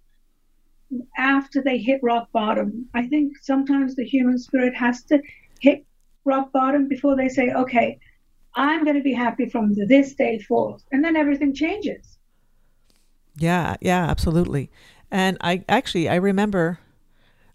[1.17, 5.21] after they hit rock bottom i think sometimes the human spirit has to
[5.59, 5.85] hit
[6.25, 7.99] rock bottom before they say okay
[8.55, 12.18] i'm going to be happy from this day forth and then everything changes
[13.39, 14.69] Yeah, yeah, absolutely.
[15.11, 16.79] And I actually I remember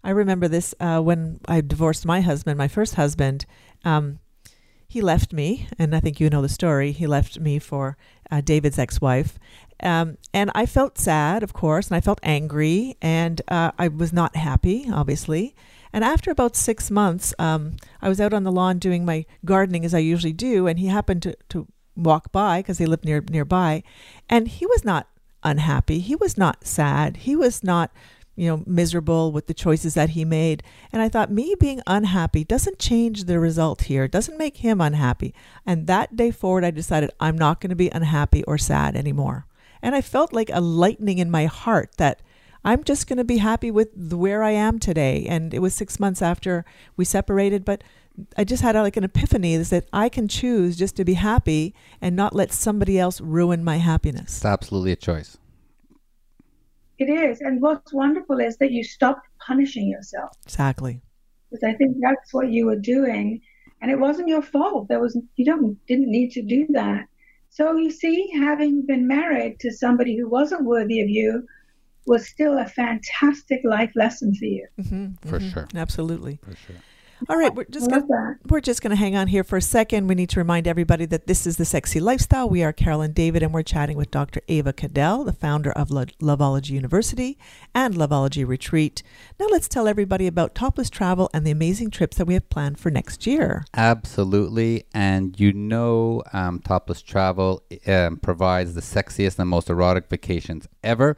[0.03, 3.45] I remember this uh, when I divorced my husband, my first husband.
[3.83, 4.19] Um,
[4.87, 6.91] he left me, and I think you know the story.
[6.91, 7.97] He left me for
[8.31, 9.39] uh, David's ex-wife,
[9.81, 14.13] um, and I felt sad, of course, and I felt angry, and uh, I was
[14.13, 15.55] not happy, obviously.
[15.91, 19.85] And after about six months, um, I was out on the lawn doing my gardening
[19.85, 23.23] as I usually do, and he happened to, to walk by because he lived near
[23.29, 23.83] nearby,
[24.29, 25.07] and he was not
[25.45, 25.99] unhappy.
[25.99, 27.17] He was not sad.
[27.17, 27.91] He was not,
[28.35, 30.63] you know, miserable with the choices that he made.
[30.91, 34.03] And I thought, me being unhappy doesn't change the result here.
[34.03, 35.33] It doesn't make him unhappy.
[35.65, 39.45] And that day forward, I decided I'm not going to be unhappy or sad anymore.
[39.81, 42.21] And I felt like a lightning in my heart that
[42.63, 45.27] I'm just going to be happy with where I am today.
[45.29, 46.65] And it was six months after
[46.97, 47.83] we separated, but
[48.37, 51.73] I just had like an epiphany is that I can choose just to be happy
[52.01, 54.37] and not let somebody else ruin my happiness.
[54.37, 55.37] It's absolutely a choice.
[56.97, 61.01] it is and what's wonderful is that you stopped punishing yourself Exactly.
[61.49, 63.41] because I think that's what you were doing,
[63.81, 64.87] and it wasn't your fault.
[64.87, 67.05] There was you don't didn't need to do that.
[67.49, 71.45] So you see, having been married to somebody who wasn't worthy of you
[72.05, 74.67] was still a fantastic life lesson for you.
[74.79, 75.67] Mm-hmm, For sure.
[75.75, 76.39] Absolutely.
[76.43, 76.75] For sure.
[77.29, 80.07] All right, we're just gonna, we're just going to hang on here for a second.
[80.07, 82.49] We need to remind everybody that this is the Sexy Lifestyle.
[82.49, 84.41] We are Carol and David, and we're chatting with Dr.
[84.49, 87.37] Ava Cadell, the founder of Lo- Loveology University
[87.73, 89.01] and Loveology Retreat.
[89.39, 92.79] Now let's tell everybody about Topless Travel and the amazing trips that we have planned
[92.79, 93.63] for next year.
[93.73, 94.83] Absolutely.
[94.93, 101.15] And you know, um, Topless Travel um, provides the sexiest and most erotic vacations ever.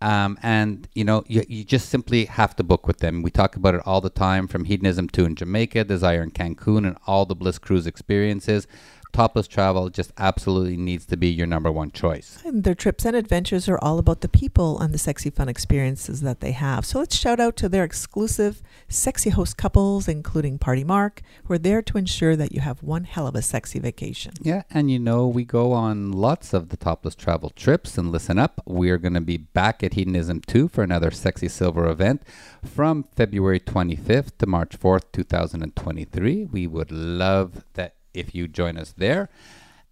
[0.00, 3.22] Um, and, you know, you, you just simply have to book with them.
[3.22, 6.86] We talk about it all the time from Hedonism 2 in Jamaica, Desire in Cancun,
[6.86, 8.68] and all the Bliss Cruise experiences.
[9.12, 12.38] Topless Travel just absolutely needs to be your number one choice.
[12.44, 16.20] And their trips and adventures are all about the people and the sexy fun experiences
[16.20, 16.84] that they have.
[16.84, 21.58] So let's shout out to their exclusive sexy host couples, including Party Mark, who are
[21.58, 24.34] there to ensure that you have one hell of a sexy vacation.
[24.40, 27.98] Yeah, and you know, we go on lots of the topless travel trips.
[27.98, 31.88] And listen up, we're going to be back at Hedonism 2 for another Sexy Silver
[31.88, 32.22] event
[32.64, 36.44] from February 25th to March 4th, 2023.
[36.44, 39.28] We would love that if you join us there.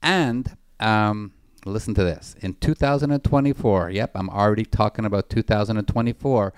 [0.02, 1.32] And um,
[1.64, 6.52] listen to this in 2024, yep, I'm already talking about 2024.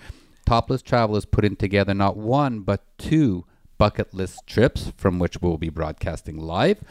[0.44, 3.44] Topless Travel is putting together not one, but two
[3.76, 6.82] bucket list trips from which we'll be broadcasting live.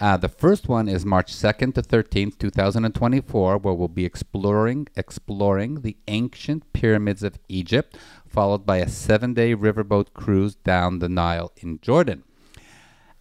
[0.00, 5.82] Uh, the first one is March 2nd to 13th, 2024, where we'll be exploring exploring
[5.82, 11.78] the ancient pyramids of Egypt, followed by a seven-day riverboat cruise down the Nile in
[11.80, 12.24] Jordan.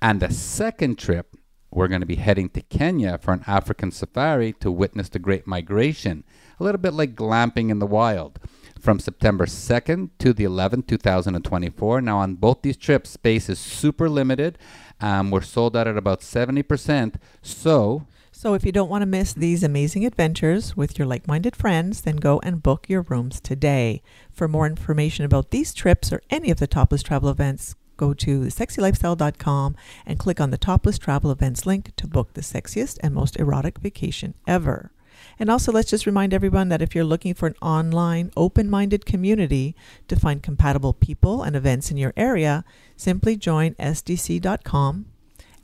[0.04, 1.38] And the second trip,
[1.72, 5.48] we're going to be heading to Kenya for an African safari to witness the Great
[5.48, 6.26] Migration,
[6.60, 8.38] a little bit like glamping in the wild.
[8.82, 12.02] From September 2nd to the 11th, 2024.
[12.02, 14.58] Now, on both these trips, space is super limited.
[15.00, 17.16] Um, we're sold out at about 70%.
[17.42, 21.56] So, So if you don't want to miss these amazing adventures with your like minded
[21.56, 24.02] friends, then go and book your rooms today.
[24.30, 28.42] For more information about these trips or any of the topless travel events, go to
[28.42, 33.38] sexylifestyle.com and click on the topless travel events link to book the sexiest and most
[33.38, 34.92] erotic vacation ever.
[35.40, 39.06] And also, let's just remind everyone that if you're looking for an online, open minded
[39.06, 39.74] community
[40.10, 42.66] to find compatible people and events in your area,
[42.98, 45.06] simply join sdc.com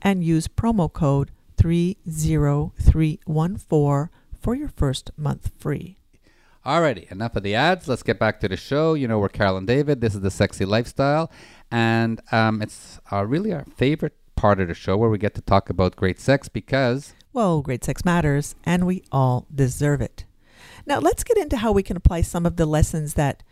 [0.00, 4.08] and use promo code 30314
[4.40, 5.98] for your first month free.
[6.64, 7.88] Alrighty, enough of the ads.
[7.88, 8.92] Let's get back to the show.
[8.92, 10.02] You know, we're Carol and David.
[10.02, 11.30] This is the Sexy Lifestyle,
[11.70, 15.42] and um, it's uh, really our favorite part of the show where we get to
[15.42, 20.24] talk about great sex because Well, great sex matters, and we all deserve it.
[20.86, 23.42] Now let's get into how we can apply some of the lessons that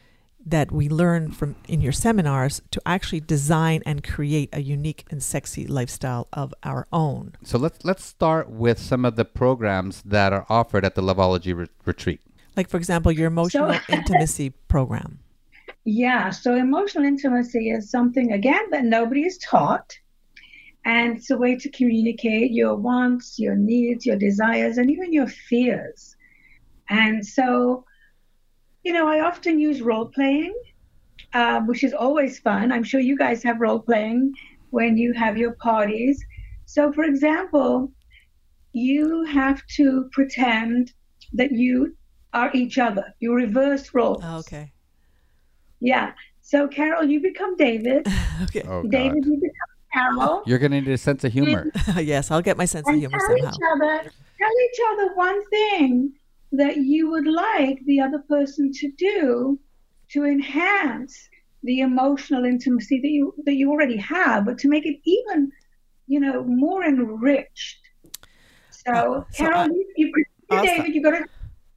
[0.47, 5.23] that we learn from in your seminars to actually design and create a unique and
[5.23, 7.35] sexy lifestyle of our own.
[7.43, 11.55] So let's let's start with some of the programs that are offered at the Loveology
[11.55, 12.21] re- retreat.
[12.57, 15.21] Like for example, your emotional intimacy program.
[15.91, 19.91] Yeah, so emotional intimacy is something, again, that nobody is taught.
[20.85, 25.29] And it's a way to communicate your wants, your needs, your desires, and even your
[25.29, 26.15] fears.
[26.91, 27.87] And so,
[28.83, 30.55] you know, I often use role playing,
[31.33, 32.71] uh, which is always fun.
[32.71, 34.35] I'm sure you guys have role playing
[34.69, 36.23] when you have your parties.
[36.67, 37.91] So, for example,
[38.75, 40.93] you have to pretend
[41.33, 41.97] that you
[42.35, 43.07] are each other.
[43.21, 44.23] You reverse roles.
[44.23, 44.71] Oh, okay.
[45.81, 46.13] Yeah.
[46.41, 48.07] So Carol, you become David.
[48.45, 48.63] okay.
[48.67, 48.91] Oh, God.
[48.91, 49.53] David, you become
[49.93, 50.43] Carol.
[50.47, 51.71] You're going to need a sense of humor.
[51.97, 53.53] yes, I'll get my sense of and humor tell somehow.
[53.53, 56.13] each other, tell each other one thing
[56.53, 59.59] that you would like the other person to do
[60.11, 61.29] to enhance
[61.65, 65.51] the emotional intimacy that you that you already have, but to make it even,
[66.07, 67.81] you know, more enriched.
[68.71, 70.67] So, Uh, so Carol, I- you, you, you Awesome.
[70.67, 71.27] David, you gotta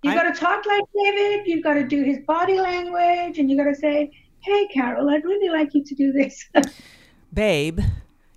[0.03, 1.47] you I- gotta talk like David.
[1.47, 5.23] You've got to do his body language, and you've got to say, "Hey, Carol, I'd
[5.23, 6.49] really like you to do this."
[7.33, 7.79] Babe,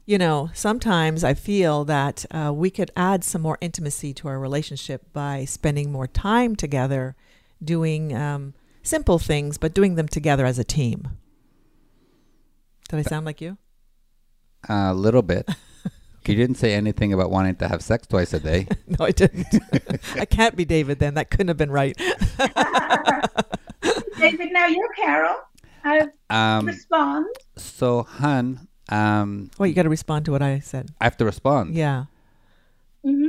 [0.07, 4.39] you know, sometimes I feel that uh, we could add some more intimacy to our
[4.39, 7.17] relationship by spending more time together,
[7.63, 11.09] doing um, simple things, but doing them together as a team.
[12.89, 13.57] Did I sound like you?
[14.69, 15.49] A little bit.
[16.27, 18.67] You didn't say anything about wanting to have sex twice a day.
[18.87, 19.47] No, I didn't.
[20.19, 21.15] I can't be David then.
[21.15, 21.97] That couldn't have been right.
[24.19, 25.37] David, now you're Carol.
[25.85, 27.27] I Um, respond.
[27.57, 30.91] so, hun, um, Well, you got to respond to what I said.
[31.01, 31.75] I have to respond.
[31.75, 32.05] Yeah.
[33.03, 33.29] hmm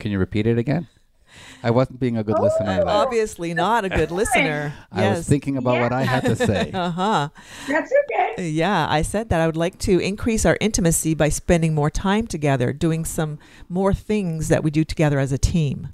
[0.00, 0.88] Can you repeat it again?
[1.64, 2.80] I wasn't being a good listener.
[2.84, 2.86] to.
[2.86, 4.74] Obviously not a good listener.
[4.92, 6.70] I was thinking about what I had to say.
[6.84, 7.28] Uh huh.
[7.66, 8.50] That's okay.
[8.50, 12.26] Yeah, I said that I would like to increase our intimacy by spending more time
[12.26, 15.88] together, doing some more things that we do together as a team.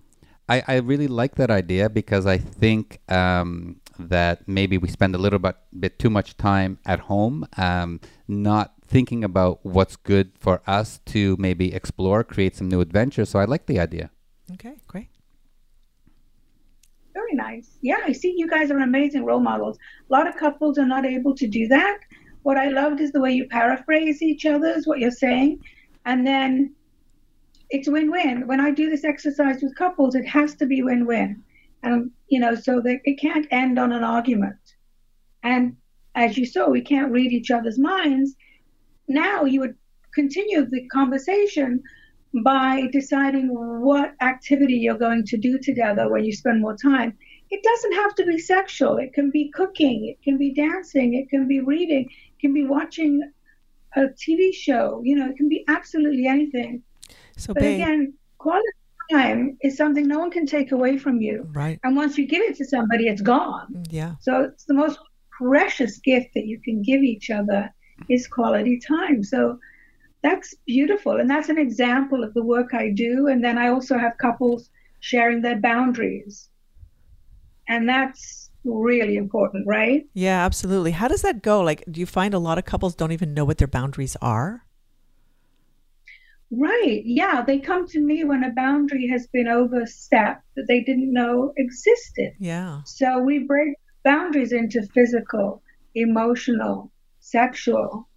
[0.48, 5.18] I, I really like that idea because I think um, that maybe we spend a
[5.18, 10.62] little bit, bit too much time at home, um, not thinking about what's good for
[10.66, 13.28] us to maybe explore, create some new adventures.
[13.28, 14.10] So I like the idea.
[14.54, 15.10] Okay, great.
[17.30, 17.78] Very nice.
[17.80, 19.78] Yeah, I see you guys are amazing role models.
[20.08, 21.98] A lot of couples are not able to do that.
[22.42, 25.60] What I loved is the way you paraphrase each other's what you're saying,
[26.06, 26.74] and then
[27.68, 28.46] it's win-win.
[28.46, 31.42] When I do this exercise with couples, it has to be win-win,
[31.82, 34.58] and you know, so that it can't end on an argument.
[35.42, 35.76] And
[36.14, 38.34] as you saw, we can't read each other's minds.
[39.06, 39.76] Now you would
[40.14, 41.82] continue the conversation
[42.44, 47.16] by deciding what activity you're going to do together when you spend more time.
[47.50, 48.98] It doesn't have to be sexual.
[48.98, 52.64] It can be cooking, it can be dancing, it can be reading, it can be
[52.64, 53.32] watching
[53.96, 55.00] a TV show.
[55.04, 56.82] You know, it can be absolutely anything.
[57.36, 58.68] So, But babe, again, quality
[59.10, 61.48] time is something no one can take away from you.
[61.52, 61.80] right?
[61.82, 63.66] And once you give it to somebody, it's gone.
[63.74, 64.14] Mm, yeah.
[64.20, 67.72] So it's the most precious gift that you can give each other
[68.08, 69.24] is quality time.
[69.24, 69.58] So
[70.22, 71.18] that's beautiful.
[71.18, 73.28] And that's an example of the work I do.
[73.28, 76.48] And then I also have couples sharing their boundaries.
[77.68, 80.06] And that's really important, right?
[80.12, 80.90] Yeah, absolutely.
[80.90, 81.62] How does that go?
[81.62, 84.66] Like, do you find a lot of couples don't even know what their boundaries are?
[86.50, 87.02] Right.
[87.04, 87.42] Yeah.
[87.42, 92.32] They come to me when a boundary has been overstepped that they didn't know existed.
[92.38, 92.80] Yeah.
[92.84, 95.62] So we break boundaries into physical,
[95.94, 98.08] emotional, sexual,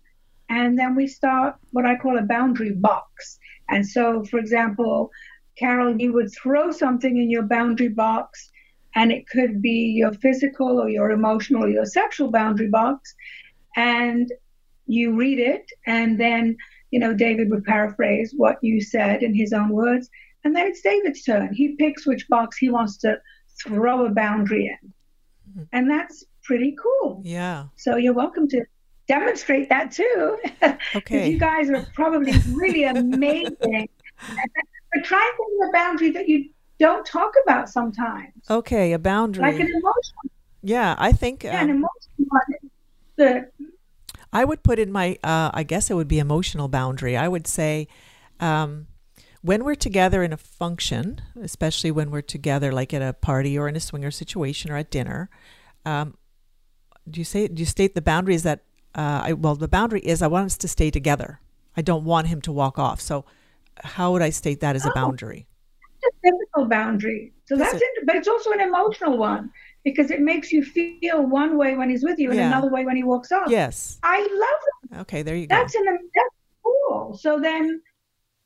[0.54, 3.40] and then we start what I call a boundary box.
[3.70, 5.10] And so, for example,
[5.58, 8.52] Carol, you would throw something in your boundary box,
[8.96, 13.16] and it could be your physical or your emotional or your sexual boundary box.
[13.76, 14.32] And
[14.86, 16.56] you read it, and then,
[16.92, 20.10] you know, David would paraphrase what you said in his own words.
[20.44, 21.54] And then it's David's turn.
[21.54, 23.18] He picks which box he wants to
[23.64, 24.94] throw a boundary in.
[25.50, 25.64] Mm-hmm.
[25.72, 27.22] And that's pretty cool.
[27.24, 27.68] Yeah.
[27.78, 28.66] So you're welcome to
[29.08, 30.38] demonstrate that too.
[30.96, 31.30] Okay.
[31.30, 33.90] you guys are probably really amazing.
[34.18, 39.00] but try and think of a boundary that you don't talk about sometimes, Okay, a
[39.00, 39.44] boundary.
[39.44, 40.24] like an emotional,
[40.62, 42.72] yeah, I think yeah, an um, emotional one.
[43.16, 43.50] The,
[44.32, 47.16] I would put in my, uh, I guess it would be emotional boundary.
[47.16, 47.88] I would say,
[48.40, 48.88] um,
[49.42, 53.68] when we're together in a function, especially when we're together, like at a party or
[53.68, 55.30] in a swinger situation or at dinner,
[55.86, 56.16] um,
[57.10, 58.64] do you say, do you state the boundaries that,
[58.96, 61.40] uh, I, well, the boundary is I want us to stay together.
[61.76, 63.02] I don't want him to walk off.
[63.02, 63.26] So,
[63.84, 64.94] how would I state that as a Oh.
[64.94, 65.48] boundary?
[66.06, 67.32] a physical boundary.
[67.46, 68.06] So that's Physi- it.
[68.06, 69.50] But it's also an emotional one
[69.86, 72.48] because it makes you feel one way when he's with you and Yeah.
[72.48, 73.50] another way when he walks off.
[73.50, 74.00] Yes.
[74.04, 75.00] I love that.
[75.04, 75.56] Okay, there you go.
[75.56, 77.18] That's an that's cool.
[77.18, 77.82] So then,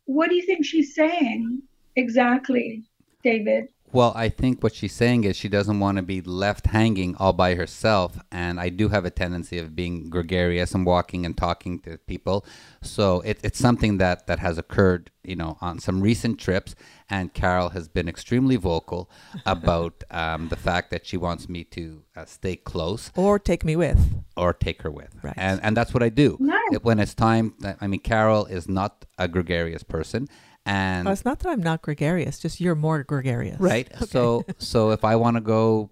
[0.06, 1.64] what do you think she's saying
[1.96, 2.84] exactly,
[3.24, 3.70] David?
[3.94, 7.32] Well, I think what she's saying is she doesn't want to be left hanging all
[7.34, 8.20] by herself.
[8.32, 12.46] And I do have a tendency of being gregarious and walking and talking to people.
[12.82, 16.76] So it, it's something that, that has occurred, you know, on some recent trips.
[17.10, 19.10] And Carol has been extremely vocal
[19.46, 23.78] about um, the fact that she wants me to uh, stay close or take me
[23.78, 24.22] with.
[24.36, 25.16] or take her with.
[25.24, 25.34] Right.
[25.38, 26.36] And, and that's what I do.
[26.42, 26.60] Nice.
[26.82, 30.28] When it's time, I mean, Carol is not a gregarious person.
[30.68, 33.60] And Oh, it's not that I'm not gregarious, just you're more gregarious.
[33.60, 33.90] Right.
[34.08, 35.92] So so if I want to go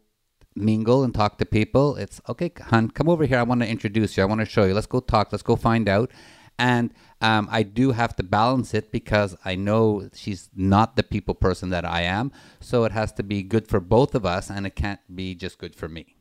[0.53, 3.39] mingle and talk to people, it's okay, hun, come over here.
[3.39, 4.23] I want to introduce you.
[4.23, 4.73] I want to show you.
[4.73, 5.31] Let's go talk.
[5.31, 6.11] Let's go find out.
[6.59, 11.35] And um, I do have to balance it because I know she's not the people
[11.35, 12.31] person that I am.
[12.59, 15.57] So it has to be good for both of us, and it can't be just
[15.57, 16.15] good for me.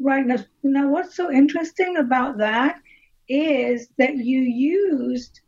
[0.00, 2.80] Right now, now, what's so interesting about that
[3.28, 5.40] is that you used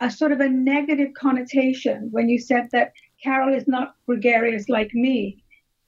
[0.00, 2.92] a sort of a negative connotation when you said that
[3.22, 5.42] Carol is not gregarious like me,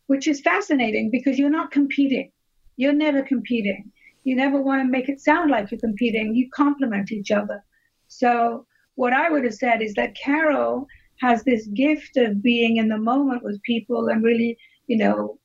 [0.07, 2.31] which is fascinating because you're not competing.
[2.77, 3.91] You're never competing.
[4.25, 6.35] You never want to make it sound like you're competing.
[6.35, 7.65] You complement each other.
[8.09, 10.87] So, what I would have said is that Carol
[11.21, 15.39] has this gift of being in the moment with people and really, you know,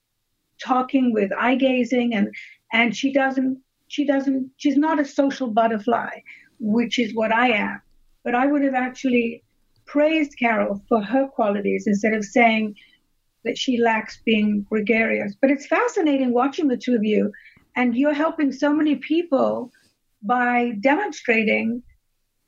[0.61, 2.33] talking with eye gazing and
[2.71, 6.09] and she doesn't she doesn't she's not a social butterfly
[6.59, 7.81] which is what i am
[8.23, 9.43] but i would have actually
[9.85, 12.75] praised carol for her qualities instead of saying
[13.43, 15.35] that she lacks being gregarious.
[15.41, 17.31] But it's fascinating watching the two of you
[17.75, 19.71] and you're helping so many people
[20.21, 21.81] by demonstrating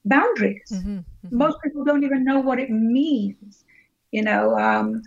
[0.06, 0.70] boundaries.
[0.72, 1.00] Hmm
[1.32, 3.66] most people don't even know what it means
[4.12, 5.02] you know um,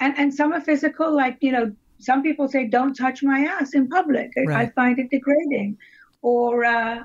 [0.00, 3.74] and and some are physical like you know some people say don't touch my ass
[3.74, 4.30] in public.
[4.36, 5.76] I- i find it degrading.
[6.22, 7.02] Or uh,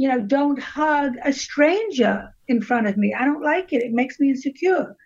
[0.00, 2.14] you know don't hug a stranger
[2.52, 3.08] in front of me.
[3.20, 3.82] I don't like it.
[3.82, 4.96] It makes me insecure.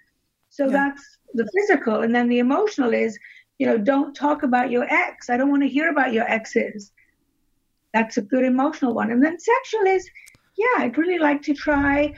[0.51, 0.73] So Yeah.
[0.79, 1.03] that's
[1.35, 2.03] the physical.
[2.03, 3.19] And then the emotional is
[3.59, 5.31] you know don't talk about your ex.
[5.31, 6.93] I don't want to hear about your exes.
[7.95, 9.11] That's a good emotional one.
[9.11, 10.09] And then sexual is
[10.63, 12.13] yeah i'd really like to try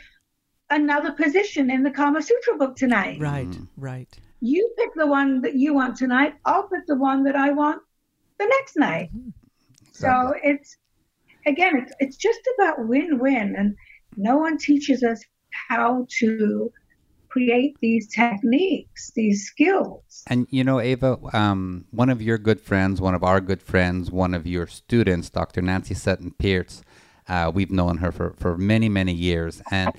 [0.70, 3.18] another position in the kama sutra book tonight.
[3.20, 3.68] Right, Mhm.
[3.76, 4.12] right.
[4.40, 6.34] you pick the one that you want tonight.
[6.44, 7.80] I'll pick the one that i want
[8.40, 9.08] the next night.
[9.92, 10.10] So
[10.42, 10.76] it's
[11.46, 13.74] again it's, it's just about win-win and
[14.16, 15.22] no one teaches us
[15.68, 16.70] how to
[17.28, 23.00] create these techniques these skills And you know, Ava, um, one of your good friends,
[23.00, 25.60] one of our good friends, one of your students, Dr.
[25.62, 26.82] Nancy Sutton Pierce,
[27.28, 29.62] uh, we've known her for, for many, many years.
[29.70, 29.92] And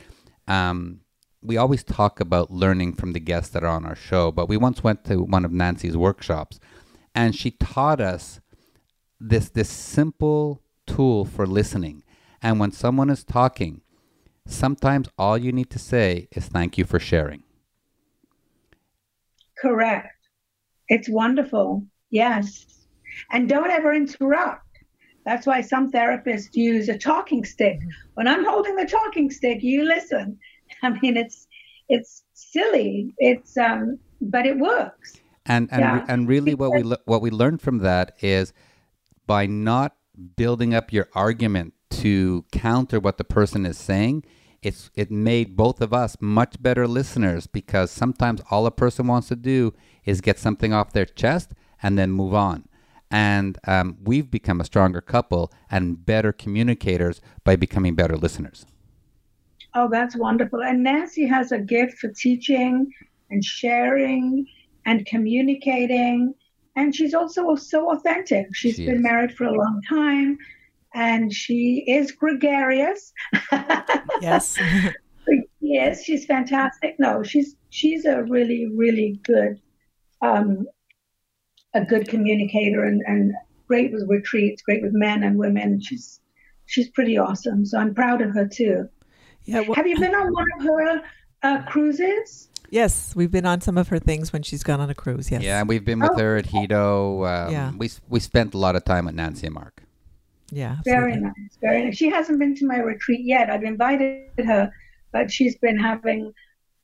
[0.47, 1.01] um,
[1.41, 4.31] we always talk about learning from the guests that are on our show.
[4.31, 6.59] But we once went to one of Nancy's workshops,
[7.13, 8.39] and she taught us
[9.19, 12.03] this, this simple tool for listening.
[12.41, 13.81] And when someone is talking,
[14.47, 17.43] sometimes all you need to say is thank you for sharing.
[19.57, 20.09] correct.
[20.89, 21.85] It's wonderful.
[22.11, 22.65] Yes.
[23.31, 24.61] And don't ever interrupt.
[25.25, 27.79] That's why some therapists use a talking stick.
[28.13, 30.37] When i'm holding the talking stick you listen.
[30.83, 31.47] I mean it's
[31.89, 33.13] it's silly.
[33.17, 35.15] It's um but it works.
[35.45, 36.05] And and Yeah.
[36.07, 38.53] and really, what we what we learned from that is
[39.25, 39.95] by not
[40.35, 44.23] building up your argument to counter what the person is saying,
[44.61, 49.27] it's it made both of us much better listeners because sometimes all a person wants
[49.27, 49.73] to do
[50.05, 51.51] is get something off their chest
[51.83, 52.67] and then move on.
[53.11, 58.65] And um, we've become a stronger couple and better communicators by becoming better listeners.
[59.75, 60.63] Oh, that's wonderful.
[60.63, 62.91] And Nancy has a gift for teaching
[63.29, 64.47] and sharing
[64.85, 66.33] and communicating.
[66.75, 68.47] And she's also so authentic.
[68.53, 69.01] She's She been is.
[69.01, 70.37] married for a long time
[70.93, 73.13] and she is gregarious.
[74.21, 74.57] Yes.
[75.59, 76.95] yes, she's fantastic.
[76.99, 79.59] No, she's she's a really, really good
[80.21, 80.65] um
[81.73, 83.33] a good communicator and, and
[83.67, 85.81] great with retreats, great with men and women.
[85.81, 86.21] She's
[86.65, 87.65] she's pretty awesome.
[87.65, 88.87] So I'm proud of her too.
[89.43, 89.61] yeah.
[89.61, 91.03] Well, Have you been on one of her
[91.43, 92.49] uh, cruises?
[92.69, 95.29] Yes, we've been on some of her things when she's gone on a cruise.
[95.31, 95.43] Yes.
[95.43, 96.19] Yeah, we've been with Oh.
[96.19, 97.45] her at Hedo.
[97.47, 97.71] Um, Yeah.
[97.77, 99.83] We we spent a lot of time with Nancy and Mark.
[100.51, 100.77] Yeah.
[100.85, 101.97] Very nice, very nice.
[101.97, 103.49] She hasn't been to my retreat yet.
[103.49, 104.71] I've invited her,
[105.11, 106.33] but she's been having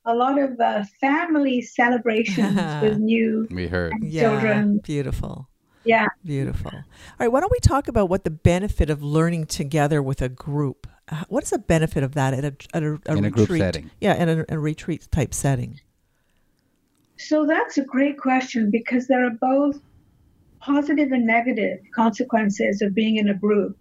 [0.05, 3.93] a lot of uh, family celebrations with new We heard.
[4.01, 4.21] Yeah.
[4.21, 4.79] children.
[4.79, 5.47] Beautiful.
[5.83, 6.07] Yeah.
[6.25, 6.71] Beautiful.
[6.73, 6.83] All
[7.19, 10.87] right, why don't we talk about what the benefit of learning together with a group?
[11.09, 13.47] Uh, What is the benefit of that at a, at a, a In a retreat?
[13.47, 13.91] group setting.
[13.99, 15.79] Yeah, in a, a retreat type setting.
[17.17, 19.79] So that's a great question because there are both
[20.59, 23.77] positive and negative consequences of being in a group.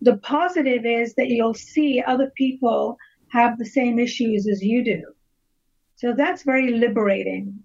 [0.00, 2.96] The positive is that you'll see other people
[3.28, 5.02] have the same issues as you do.
[5.96, 7.60] So that's very liberating.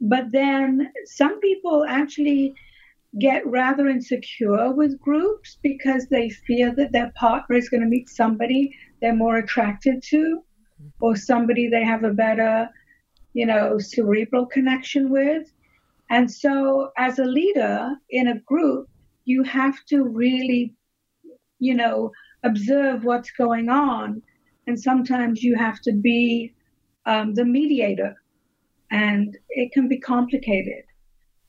[0.00, 2.54] But then some people actually
[3.20, 8.08] get rather insecure with groups because they fear that their partner is going to meet
[8.08, 10.42] somebody they're more attracted to
[11.00, 12.68] or somebody they have a better
[13.38, 15.52] you know, cerebral connection with.
[16.10, 18.88] And so, as a leader in a group,
[19.26, 20.74] you have to really,
[21.60, 22.10] you know,
[22.42, 24.22] observe what's going on.
[24.66, 26.52] And sometimes you have to be
[27.06, 28.16] um, the mediator,
[28.90, 30.82] and it can be complicated.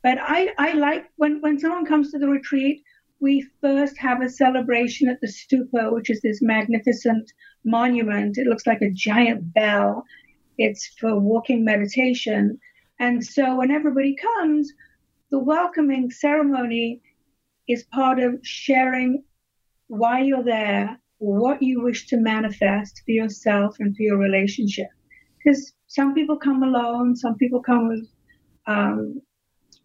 [0.02, 2.84] But I, I like when, when someone comes to the retreat,
[3.20, 7.32] we first have a celebration at the stupa, which is this magnificent
[7.66, 8.38] monument.
[8.38, 10.06] It looks like a giant bell.
[10.58, 12.60] It's for walking meditation.
[13.00, 14.72] And so when everybody comes,
[15.32, 17.02] the welcoming ceremony
[17.68, 19.24] is part of sharing
[19.88, 24.88] why you're there, what you wish to manifest for yourself and for your relationship.
[25.38, 28.08] Because some people come alone, some people come with
[28.66, 29.22] um,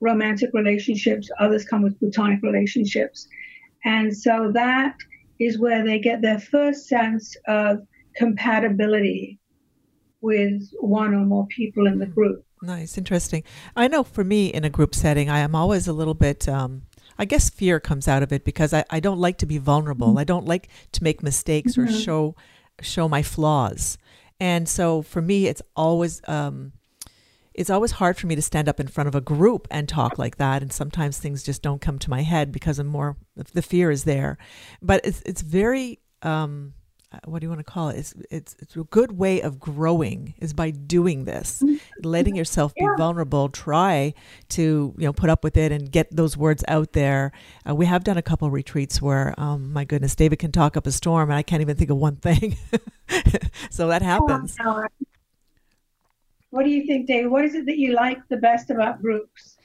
[0.05, 3.26] romantic relationships, others come with platonic relationships.
[3.84, 4.96] And so that
[5.40, 9.40] is where they get their first sense of compatibility
[10.20, 12.44] with one or more people in the group.
[12.62, 13.42] Nice, interesting.
[13.76, 16.82] I know for me in a group setting, I am always a little bit, um,
[17.18, 20.18] I guess fear comes out of it because I, I don't like to be vulnerable.
[20.18, 22.34] I don't like to make mistakes or show
[22.80, 23.98] show my flaws.
[24.40, 26.72] And so for me, it's always um,
[27.55, 30.18] it's always hard for me to stand up in front of a group and talk
[30.18, 30.62] like that.
[30.62, 34.05] And sometimes things just don't come to my head because I'm more the fear is
[34.05, 34.38] there.
[34.82, 36.74] But it's it's very um,
[37.24, 37.98] what do you want to call it?
[37.98, 41.62] It's, it's, it's a good way of growing is by doing this,
[42.02, 43.48] letting yourself be vulnerable.
[43.48, 44.14] Try
[44.50, 47.32] to you know put up with it and get those words out there.
[47.68, 50.86] Uh, we have done a couple retreats where, um, my goodness, David can talk up
[50.86, 52.57] a storm, and I can't even think of one thing.
[53.70, 54.57] so that happens.
[56.55, 57.32] What do you think, Dave?
[57.32, 59.57] What is it that you like the best about groups?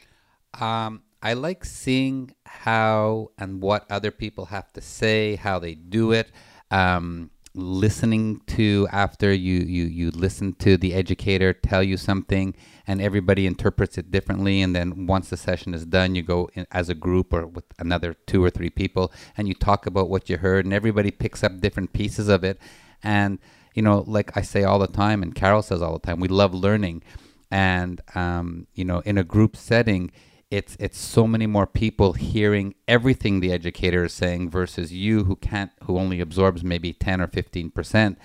[0.59, 6.13] Um, I like seeing how and what other people have to say, how they do
[6.13, 6.31] it.
[6.71, 12.55] Um, listening to after you, you you listen to the educator tell you something
[12.87, 16.89] and everybody interprets it differently and then once the session is done you go as
[16.89, 20.37] a group or with another two or three people and you talk about what you
[20.37, 22.59] heard and everybody picks up different pieces of it
[23.01, 23.39] and
[23.74, 26.28] you know like i say all the time and carol says all the time we
[26.28, 27.03] love learning.
[27.51, 30.11] And um, you know in a group setting
[30.51, 35.36] it's it's so many more people hearing everything the educator is saying versus you who
[35.36, 38.17] can't who only absorbs maybe 10 or 15 percent.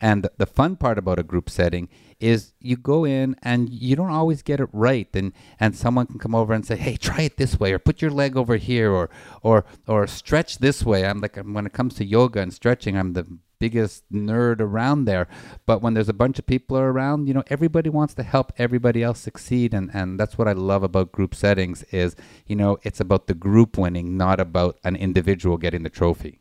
[0.00, 1.88] And the fun part about a group setting
[2.18, 5.08] is you go in and you don't always get it right.
[5.14, 8.02] And and someone can come over and say hey try it this way or put
[8.02, 9.10] your leg over here or
[9.42, 11.04] or or stretch this way.
[11.04, 13.26] I'm like when it comes to yoga and stretching i'm the
[13.62, 15.28] biggest nerd around there.
[15.66, 19.00] But when there's a bunch of people around, you know, everybody wants to help everybody
[19.04, 19.72] else succeed.
[19.72, 22.16] And, and that's what I love about group settings is,
[22.50, 26.40] you know, it's about the group winning, not about an individual getting the trophy.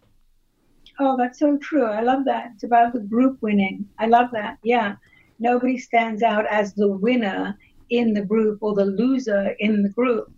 [0.99, 1.85] Oh, that's so true.
[1.85, 2.45] I love that.
[2.55, 3.77] It's about the group winning.
[3.99, 4.57] I love that.
[4.63, 4.95] Yeah.
[5.37, 7.55] Nobody stands out as the winner
[7.91, 10.31] in the group or the loser in the group.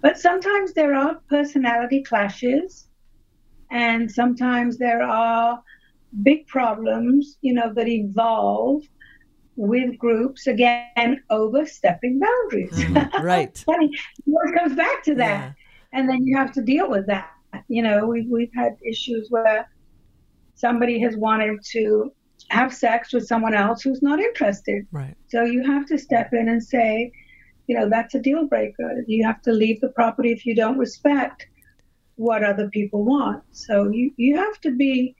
[0.00, 2.86] But sometimes there are personality clashes,
[3.70, 5.60] and sometimes there are
[6.22, 8.82] big problems, you know, that evolve
[9.56, 12.72] with groups again overstepping boundaries.
[12.88, 13.64] Mm, right.
[13.66, 15.98] it comes back to that, yeah.
[15.98, 17.30] and then you have to deal with that.
[17.68, 19.68] You know, we've we've had issues where
[20.54, 22.12] somebody has wanted to
[22.50, 24.86] have sex with someone else who's not interested.
[24.92, 25.16] Right.
[25.28, 27.12] So you have to step in and say,
[27.66, 29.04] you know, that's a deal breaker.
[29.06, 31.46] You have to leave the property if you don't respect
[32.16, 33.42] what other people want.
[33.52, 35.14] So you you have to be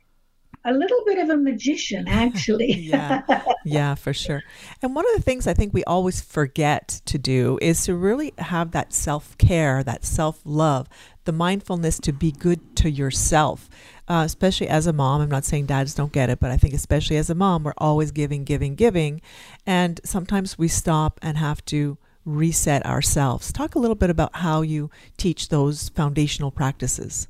[0.65, 2.73] a little bit of a magician, actually.
[2.81, 3.23] yeah,
[3.65, 4.43] yeah, for sure.
[4.83, 8.35] And one of the things I think we always forget to do is to really
[8.39, 10.89] have that self care, that self love,
[11.25, 13.69] the mindfulness to be good to yourself.
[14.09, 16.73] Uh, especially as a mom, I'm not saying dads don't get it, but I think
[16.73, 19.21] especially as a mom, we're always giving, giving, giving.
[19.67, 23.53] And sometimes we stop and have to reset ourselves.
[23.53, 27.29] Talk a little bit about how you teach those foundational practices.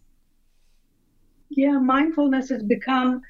[1.51, 3.23] Yeah, mindfulness has become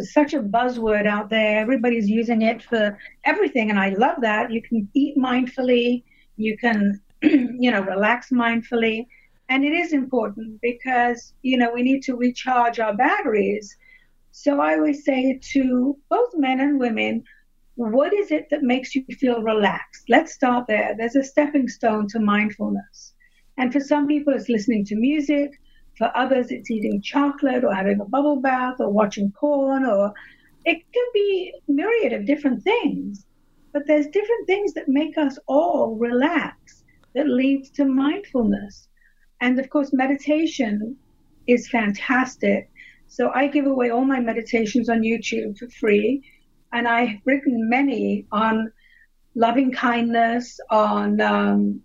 [0.00, 1.58] such a buzzword out there.
[1.60, 4.50] Everybody's using it for everything, and I love that.
[4.50, 6.04] You can eat mindfully,
[6.36, 9.06] you can, you know, relax mindfully.
[9.48, 13.76] And it is important because, you know, we need to recharge our batteries.
[14.32, 17.22] So I always say to both men and women,
[17.76, 20.04] what is it that makes you feel relaxed?
[20.08, 20.94] Let's start there.
[20.96, 23.14] There's a stepping stone to mindfulness.
[23.56, 25.52] And for some people, it's listening to music.
[25.96, 30.12] For others, it's eating chocolate or having a bubble bath or watching porn, or
[30.64, 33.24] it can be myriad of different things.
[33.72, 36.84] But there's different things that make us all relax
[37.14, 38.88] that leads to mindfulness.
[39.40, 40.96] And of course, meditation
[41.46, 42.70] is fantastic.
[43.08, 46.22] So I give away all my meditations on YouTube for free.
[46.72, 48.72] And I've written many on
[49.34, 51.82] loving kindness, on um,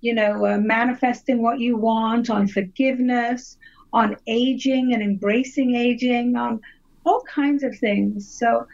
[0.00, 3.56] you know, uh, manifesting what you want, on forgiveness,
[3.92, 6.60] on aging and embracing aging, on
[7.04, 8.38] all kinds of things.
[8.38, 8.66] So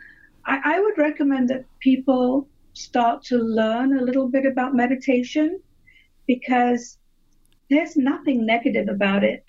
[0.44, 5.60] I, I would recommend that people start to learn a little bit about meditation
[6.26, 6.98] because
[7.70, 9.44] there's nothing negative about it.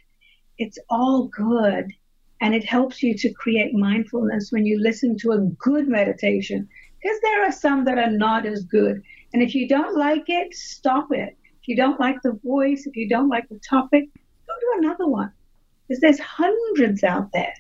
[0.58, 1.92] It's all good.
[2.40, 6.68] And it helps you to create mindfulness when you listen to a good meditation
[7.02, 9.02] because there are some that are not as good.
[9.34, 11.36] And if you don't like it, stop it
[11.68, 14.06] you don't like the voice, if you don't like the topic,
[14.48, 15.32] go to another one.
[15.88, 17.54] Because there's hundreds out there.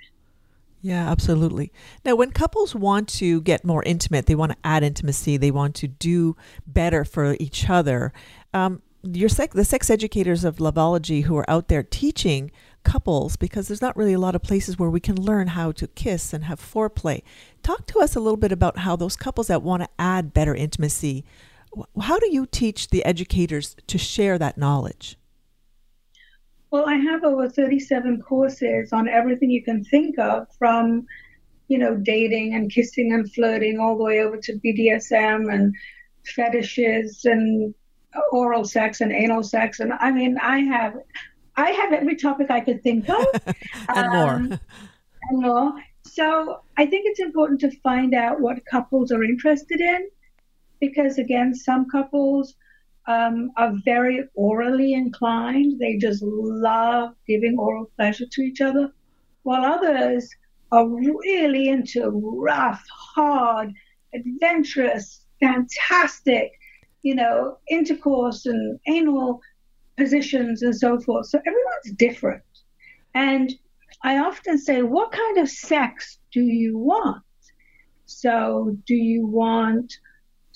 [0.81, 1.71] Yeah, absolutely.
[2.05, 5.75] Now, when couples want to get more intimate, they want to add intimacy, they want
[5.75, 6.35] to do
[6.65, 8.13] better for each other.
[8.53, 12.51] Um, your the sex educators of Loveology who are out there teaching
[12.83, 15.87] couples, because there's not really a lot of places where we can learn how to
[15.87, 17.21] kiss and have foreplay.
[17.63, 20.55] Talk to us a little bit about how those couples that want to add better
[20.55, 21.25] intimacy
[22.01, 25.17] how do you teach the educators to share that knowledge?
[26.71, 31.05] Well, I have over 37 courses on everything you can think of from,
[31.67, 35.73] you know, dating and kissing and flirting all the way over to BDSM and
[36.25, 37.73] fetishes and
[38.31, 39.79] oral sex and anal sex.
[39.79, 40.95] And I mean, I have,
[41.55, 43.25] I have every topic I could think of.
[43.95, 44.59] and um, more.
[45.29, 45.73] And more.
[46.05, 50.09] So I think it's important to find out what couples are interested in
[50.79, 52.55] because again, some couples
[53.07, 55.79] um, are very orally inclined.
[55.79, 58.91] They just love giving oral pleasure to each other,
[59.43, 60.29] while others
[60.71, 63.73] are really into rough, hard,
[64.13, 66.51] adventurous, fantastic,
[67.01, 69.41] you know, intercourse and anal
[69.97, 71.27] positions and so forth.
[71.27, 72.43] So everyone's different.
[73.13, 73.53] And
[74.03, 77.23] I often say, what kind of sex do you want?
[78.05, 79.93] So, do you want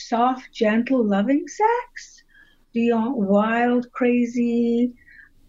[0.07, 2.23] soft, gentle, loving sex?
[2.73, 4.93] Do you want wild, crazy,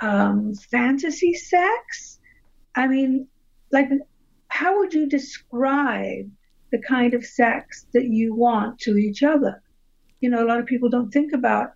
[0.00, 2.18] um, fantasy sex?
[2.74, 3.28] I mean,
[3.70, 3.88] like,
[4.48, 6.30] how would you describe
[6.70, 9.62] the kind of sex that you want to each other?
[10.20, 11.72] You know, a lot of people don't think about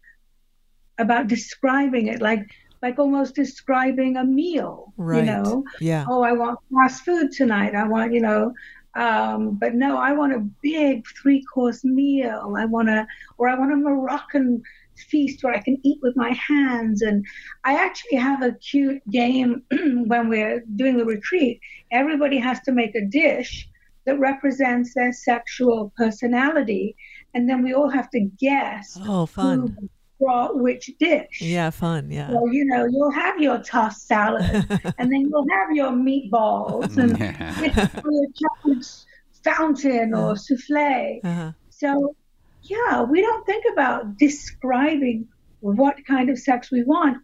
[0.98, 2.48] about describing it like
[2.82, 4.92] like almost describing a meal.
[4.96, 5.18] Right.
[5.18, 6.04] You know, yeah.
[6.08, 7.74] Oh, I want fast food tonight.
[7.74, 8.52] I want, you know,
[8.96, 12.54] um, but no, I want a big three course meal.
[12.56, 14.62] I want a, or I want a Moroccan
[14.96, 17.02] feast where I can eat with my hands.
[17.02, 17.24] And
[17.64, 21.60] I actually have a cute game when we're doing the retreat.
[21.92, 23.68] Everybody has to make a dish
[24.06, 26.96] that represents their sexual personality.
[27.34, 28.98] And then we all have to guess.
[29.02, 31.40] Oh, fun brought which dish.
[31.40, 32.10] Yeah, fun.
[32.10, 32.30] Yeah.
[32.30, 34.44] So, you know, you'll have your tossed salad
[34.98, 39.06] and then you'll have your meatballs and your chocolate
[39.44, 40.34] fountain or uh-huh.
[40.36, 41.20] souffle.
[41.24, 41.52] Uh-huh.
[41.70, 42.16] So,
[42.62, 45.28] yeah, we don't think about describing
[45.60, 47.18] what kind of sex we want.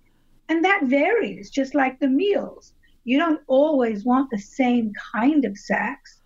[0.48, 2.74] And that varies, just like the meals.
[3.04, 6.20] You don't always want the same kind of sex.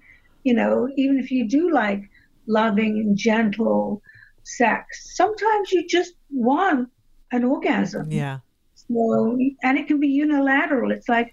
[0.44, 2.02] You know, even if you do like
[2.46, 4.02] loving and gentle
[4.44, 5.16] sex.
[5.16, 6.88] Sometimes you just want
[7.32, 8.10] an orgasm.
[8.10, 8.38] Yeah.
[8.74, 10.90] So, and it can be unilateral.
[10.90, 11.32] It's like,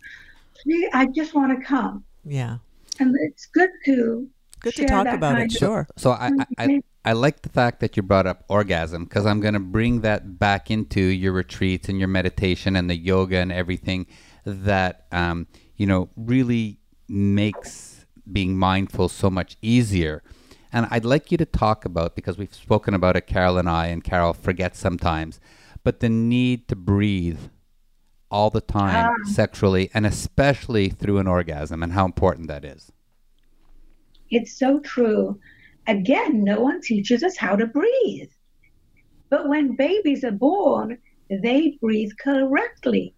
[0.94, 2.04] I just want to come.
[2.26, 2.58] Yeah.
[3.00, 4.30] And it's good to
[4.62, 5.52] good to talk about it.
[5.52, 5.88] Sure.
[5.98, 9.56] So I, I, I like the fact that you brought up orgasm because I'm going
[9.56, 14.08] to bring that back into your retreats and your meditation and the yoga and everything
[14.46, 16.80] that um, you know really
[17.10, 20.24] makes being mindful so much easier.
[20.74, 23.88] And I'd like you to talk about, because we've spoken about it, Carol and I,
[23.88, 25.40] and Carol forgets sometimes,
[25.84, 27.40] but the need to breathe
[28.32, 32.92] all the time um, sexually and especially through an orgasm and how important that is.
[34.32, 35.40] It's so true.
[35.86, 38.32] Again, no one teaches us how to breathe.
[39.30, 40.98] But when babies are born,
[41.30, 43.14] they breathe correctly.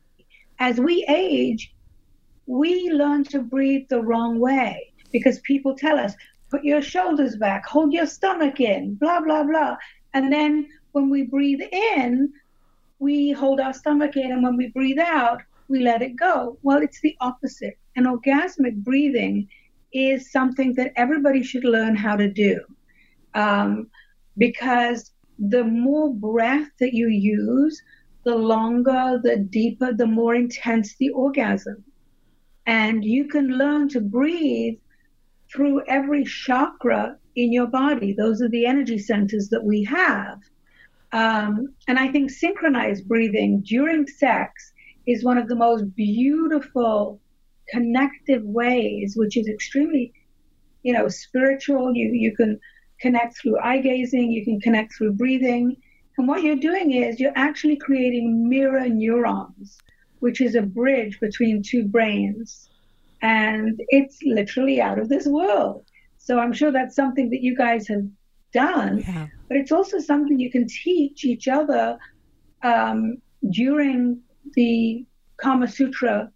[0.60, 1.74] As we age,
[2.47, 6.14] we learn to breathe the wrong way because people tell us,
[6.56, 9.76] put your shoulders back, hold your stomach in, blah, blah, blah.
[10.14, 12.32] And then when we breathe in,
[12.99, 16.58] we hold our stomach in and when we breathe out, we let it go.
[16.64, 17.78] Well, it's the opposite.
[17.97, 19.49] And orgasmic breathing
[19.91, 22.62] is something that everybody should learn how to do.
[23.34, 23.88] Um,
[24.38, 27.82] because the more breath that you use,
[28.24, 31.84] the longer, the deeper, the more intense the orgasm.
[32.66, 34.78] And you can learn to breathe
[35.56, 38.14] through every chakra in your body.
[38.14, 40.41] Those are the energy centers that we have.
[41.12, 44.74] Um, and I think synchronized breathing during sex
[45.08, 47.22] is one of the most beautiful
[47.70, 50.14] connective ways, which is extremely,
[50.84, 51.95] you know, spiritual.
[51.95, 52.60] You you can
[52.99, 55.78] connect through eye gazing, you can connect through breathing.
[56.18, 59.78] And what you're doing is you're actually creating mirror neurons,
[60.20, 62.70] which is a bridge between two brains.
[63.22, 65.86] And it's literally out of this world.
[66.18, 68.03] So I'm sure that's something that you guys have
[68.51, 69.28] done, yeah.
[69.47, 71.97] but it's also something you can teach each other
[72.63, 73.18] um,
[73.51, 74.22] during
[74.53, 75.05] the
[75.38, 76.32] Kama Sutra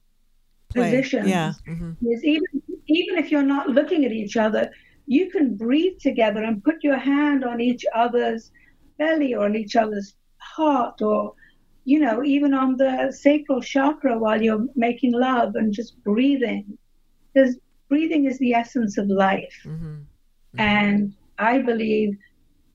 [0.70, 0.92] Play.
[0.92, 1.28] positions.
[1.28, 1.54] Yeah.
[1.68, 1.92] Mm-hmm.
[2.24, 4.70] Even even if you're not looking at each other,
[5.06, 8.52] you can breathe together and put your hand on each other's
[8.98, 11.34] belly or on each other's heart or
[11.90, 16.78] you know even on the sacral chakra while you're making love and just breathing
[17.34, 19.86] because breathing is the essence of life mm-hmm.
[19.86, 20.60] Mm-hmm.
[20.60, 22.16] and i believe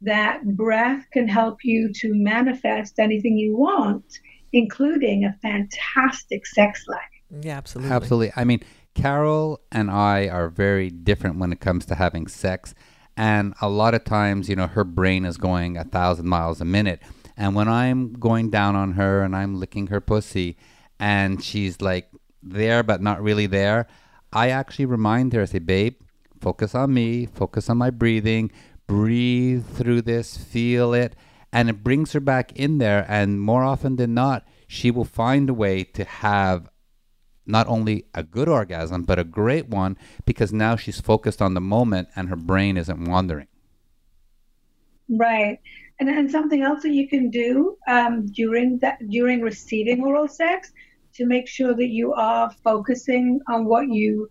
[0.03, 4.05] that breath can help you to manifest anything you want
[4.53, 8.61] including a fantastic sex life yeah absolutely absolutely i mean
[8.95, 12.75] carol and i are very different when it comes to having sex
[13.17, 16.65] and a lot of times, you know, her brain is going a thousand miles a
[16.65, 17.01] minute.
[17.37, 20.57] And when I'm going down on her and I'm licking her pussy
[21.01, 22.09] and she's like
[22.43, 23.87] there but not really there,
[24.33, 25.97] I actually remind her, I say, babe,
[26.41, 28.51] focus on me, focus on my breathing,
[28.87, 31.17] breathe through this, feel it.
[31.53, 33.07] And it brings her back in there.
[33.09, 36.69] And more often than not, she will find a way to have
[37.47, 41.61] not only a good orgasm, but a great one because now she's focused on the
[41.61, 43.47] moment and her brain isn't wandering.
[45.09, 45.61] Right.
[46.01, 50.73] And, and something else that you can do um, during that during receiving oral sex
[51.15, 54.29] to make sure that you are focusing on what you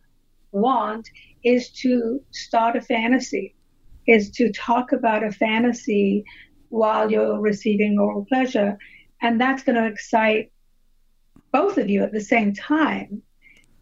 [0.52, 1.10] want
[1.44, 3.56] is to start a fantasy,
[4.08, 6.26] is to talk about a fantasy
[6.70, 8.78] while you're receiving oral pleasure.
[9.22, 10.52] And that's going to excite
[11.52, 13.22] both of you at the same time.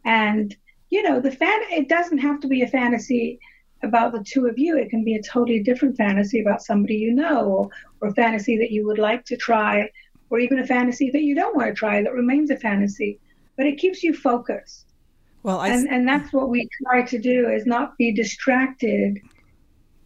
[0.05, 0.55] And,
[0.89, 3.39] you know, the fan, it doesn't have to be a fantasy
[3.83, 4.77] about the two of you.
[4.77, 7.69] It can be a totally different fantasy about somebody you know, or,
[8.01, 9.89] or a fantasy that you would like to try,
[10.29, 13.19] or even a fantasy that you don't want to try that remains a fantasy.
[13.57, 14.87] But it keeps you focused.
[15.43, 15.69] Well, I...
[15.69, 19.19] and and that's what we try to do is not be distracted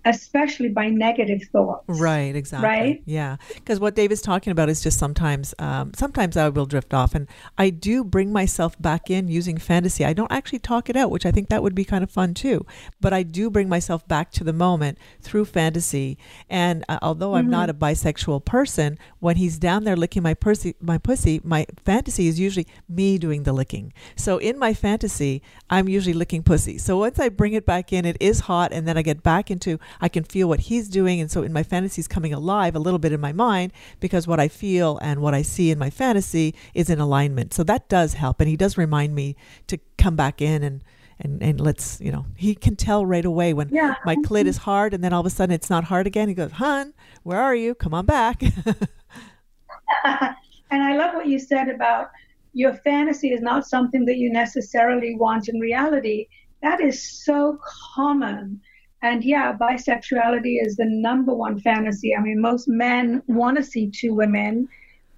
[0.06, 1.84] especially by negative thoughts.
[1.88, 2.70] Right, exactly.
[2.70, 3.03] Right?
[3.06, 3.38] Yeah.
[3.56, 7.16] Because what Dave is talking about is just sometimes, um, sometimes I will drift off
[7.16, 7.28] and
[7.58, 10.06] I do bring myself back in using fantasy.
[10.06, 12.34] I don't actually talk it out, which I think that would be kind of fun
[12.34, 12.66] too.
[13.01, 16.18] But I do bring myself back to the moment through fantasy.
[16.49, 17.51] And uh, although I'm mm-hmm.
[17.51, 22.28] not a bisexual person, when he's down there licking my pussy, my pussy, my fantasy
[22.28, 23.91] is usually me doing the licking.
[24.16, 26.78] So in my fantasy, I'm usually licking pussy.
[26.78, 29.49] So once I bring it back in, it is hot, and then I get back
[29.49, 31.19] into I can feel what he's doing.
[31.19, 34.27] And so in my fantasy is coming alive a little bit in my mind because
[34.27, 37.53] what I feel and what I see in my fantasy is in alignment.
[37.53, 38.39] So that does help.
[38.39, 39.35] And he does remind me
[39.67, 40.83] to come back in and,
[41.19, 43.95] and, and let's, you know, he can tell right away when yeah.
[44.05, 46.27] my clit is hard and then all of a sudden it's not hard again.
[46.27, 46.93] He goes, Hun,
[47.23, 47.75] where are you?
[47.75, 48.41] Come on back.
[50.03, 52.09] and I love what you said about
[52.55, 56.27] your fantasy is not something that you necessarily want in reality.
[56.61, 57.59] That is so
[57.93, 58.61] common
[59.01, 62.15] and yeah, bisexuality is the number one fantasy.
[62.15, 64.67] I mean, most men want to see two women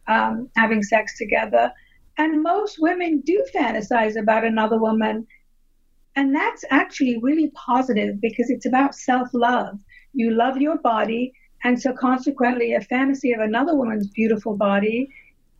[0.07, 1.71] um, having sex together,
[2.17, 5.27] and most women do fantasize about another woman.
[6.15, 9.77] And that's actually really positive because it's about self love.
[10.13, 15.09] You love your body, and so consequently, a fantasy of another woman's beautiful body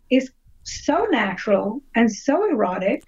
[0.09, 0.32] is
[0.63, 3.03] so natural and so erotic,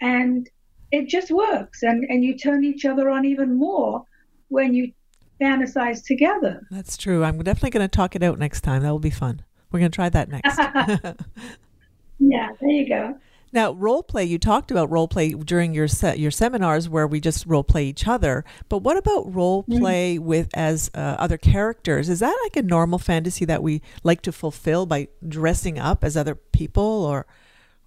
[0.00, 0.48] and
[0.90, 1.82] it just works.
[1.82, 4.04] And, and you turn each other on even more
[4.50, 4.92] when you
[5.40, 6.66] fantasize together.
[6.70, 7.24] That's true.
[7.24, 8.82] I'm definitely going to talk it out next time.
[8.82, 9.42] That will be fun.
[9.70, 10.58] We're going to try that next.
[12.18, 13.16] yeah, there you go.
[13.52, 14.24] Now, role play.
[14.24, 17.86] You talked about role play during your se- your seminars where we just role play
[17.86, 18.44] each other.
[18.68, 19.78] But what about role mm-hmm.
[19.80, 20.24] play mm-hmm.
[20.24, 22.08] with as uh, other characters?
[22.08, 26.16] Is that like a normal fantasy that we like to fulfill by dressing up as
[26.16, 27.26] other people or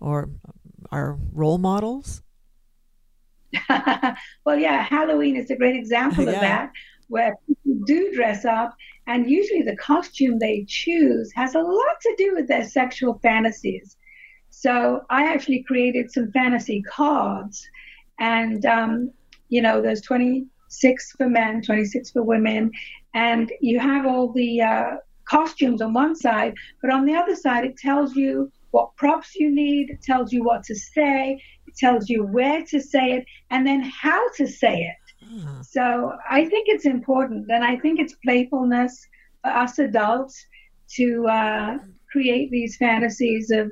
[0.02, 0.30] or
[0.92, 2.24] our role models?
[4.46, 6.72] well, yeah, Halloween is a great example of that,
[7.08, 8.76] where people do dress up,
[9.08, 13.98] and usually the costume they choose has a lot to do with their sexual fantasies.
[14.50, 17.68] So I actually created some fantasy cards,
[18.20, 19.12] and um,
[19.50, 22.72] you know, there's 26 for men, 26 for women,
[23.14, 24.96] and you have all the uh,
[25.26, 29.50] costumes on one side, but on the other side, it tells you what props you
[29.64, 31.18] need, it tells you what to say,
[31.68, 35.00] it tells you where to say it, and then how to say it.
[35.76, 35.84] So
[36.30, 38.94] I think it's important, and I think it's playfulness
[39.42, 40.36] for us adults
[40.98, 41.78] to uh,
[42.12, 43.72] create these fantasies of,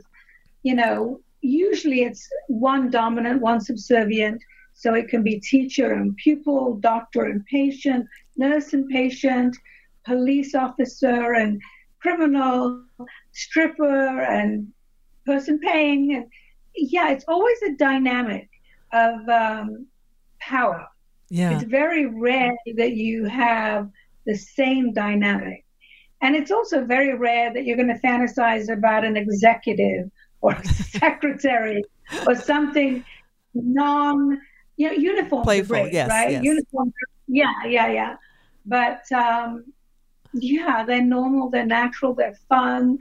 [0.63, 4.39] you know, usually it's one dominant, one subservient.
[4.73, 8.05] So it can be teacher and pupil, doctor and patient,
[8.37, 9.57] nurse and patient,
[10.05, 11.61] police officer and
[12.01, 12.83] criminal,
[13.31, 14.67] stripper and
[15.25, 16.15] person paying.
[16.15, 16.25] And
[16.75, 18.49] yeah, it's always a dynamic
[18.93, 19.87] of um,
[20.39, 20.87] power.
[21.29, 21.55] Yeah.
[21.55, 23.89] It's very rare that you have
[24.25, 25.65] the same dynamic.
[26.21, 30.11] And it's also very rare that you're going to fantasize about an executive
[30.41, 31.83] or a secretary
[32.27, 33.03] or something
[33.53, 34.39] non,
[34.77, 35.43] you know, uniform.
[35.43, 36.31] Playful, great, yes, right?
[36.31, 36.43] yes.
[36.43, 36.93] Uniform.
[37.27, 38.15] Yeah, yeah, yeah.
[38.65, 39.65] But um,
[40.33, 42.97] yeah, they're normal, they're natural, they're fun,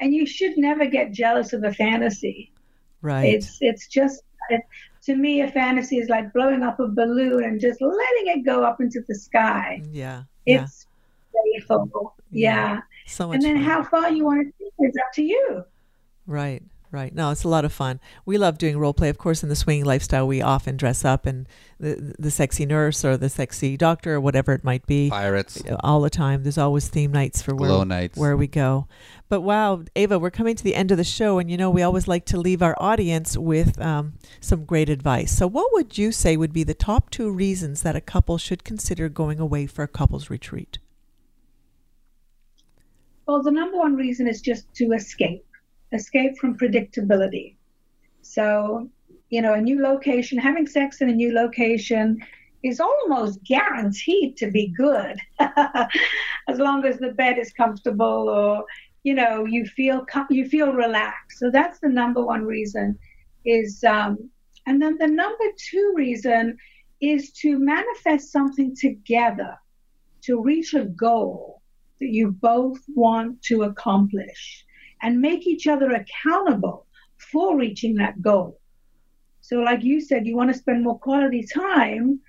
[0.00, 2.50] and you should never get jealous of a fantasy.
[3.02, 3.34] Right.
[3.34, 4.62] It's it's just it,
[5.04, 8.62] to me a fantasy is like blowing up a balloon and just letting it go
[8.64, 9.82] up into the sky.
[9.90, 10.24] yeah.
[10.46, 10.64] Yeah.
[10.64, 10.86] It's
[11.30, 12.14] playful.
[12.30, 12.74] Yeah.
[12.74, 12.80] Yeah.
[13.06, 13.64] So much And then fun.
[13.64, 15.64] how far you want to take it is up to you.
[16.26, 16.62] Right,
[16.92, 17.14] right.
[17.14, 17.98] No, it's a lot of fun.
[18.24, 19.08] We love doing role play.
[19.08, 21.48] Of course, in the swinging lifestyle, we often dress up and
[21.80, 25.10] the the sexy nurse or the sexy doctor or whatever it might be.
[25.10, 25.62] Pirates.
[25.80, 26.44] All the time.
[26.44, 28.16] There's always theme nights for where, Glow nights.
[28.18, 28.86] where we go.
[29.28, 31.82] But wow, Ava, we're coming to the end of the show, and you know we
[31.82, 35.36] always like to leave our audience with um, some great advice.
[35.36, 38.62] So, what would you say would be the top two reasons that a couple should
[38.62, 40.78] consider going away for a couples retreat?
[43.26, 45.44] Well, the number one reason is just to escape,
[45.92, 47.56] escape from predictability.
[48.22, 48.88] So,
[49.30, 52.18] you know, a new location, having sex in a new location
[52.62, 58.64] is almost guaranteed to be good as long as the bed is comfortable or
[59.02, 62.96] you know you feel you feel relaxed so that's the number one reason
[63.44, 64.30] is um,
[64.66, 66.56] and then the number two reason
[67.00, 69.56] is to manifest something together
[70.22, 71.60] to reach a goal
[72.00, 74.64] that you both want to accomplish
[75.02, 76.86] and make each other accountable
[77.16, 78.58] for reaching that goal
[79.40, 82.20] so like you said you want to spend more quality time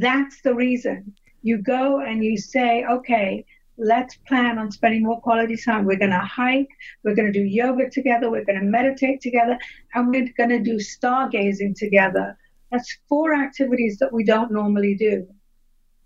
[0.00, 1.14] that's the reason.
[1.42, 3.44] You go and you say, okay,
[3.78, 5.84] let's plan on spending more quality time.
[5.84, 6.68] We're going to hike,
[7.02, 9.58] we're going to do yoga together, we're going to meditate together,
[9.94, 12.36] and we're going to do stargazing together.
[12.70, 15.26] That's four activities that we don't normally do.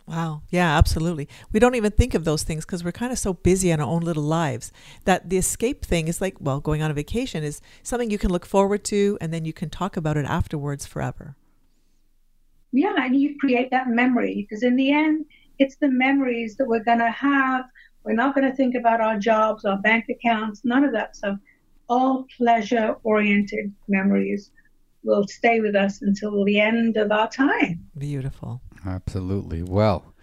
[0.07, 0.43] Wow.
[0.51, 1.29] Yeah, absolutely.
[1.53, 3.87] We don't even think of those things because we're kind of so busy in our
[3.87, 4.71] own little lives
[5.05, 8.31] that the escape thing is like, well, going on a vacation is something you can
[8.31, 11.35] look forward to and then you can talk about it afterwards forever.
[12.73, 15.25] Yeah, and you create that memory because in the end,
[15.59, 17.65] it's the memories that we're going to have.
[18.05, 21.39] We're not going to think about our jobs, our bank accounts, none of that stuff.
[21.89, 24.51] All pleasure oriented memories
[25.03, 27.89] will stay with us until the end of our time.
[27.97, 28.61] Beautiful.
[28.87, 29.62] Absolutely.
[29.62, 30.14] Well,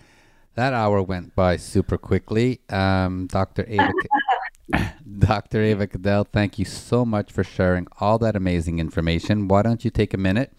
[0.56, 2.62] that hour went by super quickly.
[2.70, 3.66] Um, Dr.
[3.68, 3.92] Ava,
[5.20, 5.62] Dr.
[5.62, 9.48] Ava Cadell, thank you so much for sharing all that amazing information.
[9.48, 10.54] Why don't you take a minute,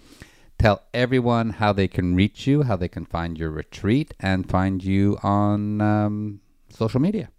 [0.59, 4.85] tell everyone how they can reach you, how they can find your retreat, and find
[4.85, 7.31] you on um, social media.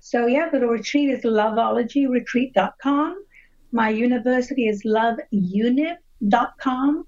[0.00, 3.24] So, yeah, the retreat is loveologyretreat.com.
[3.70, 7.06] My university is loveunit.com.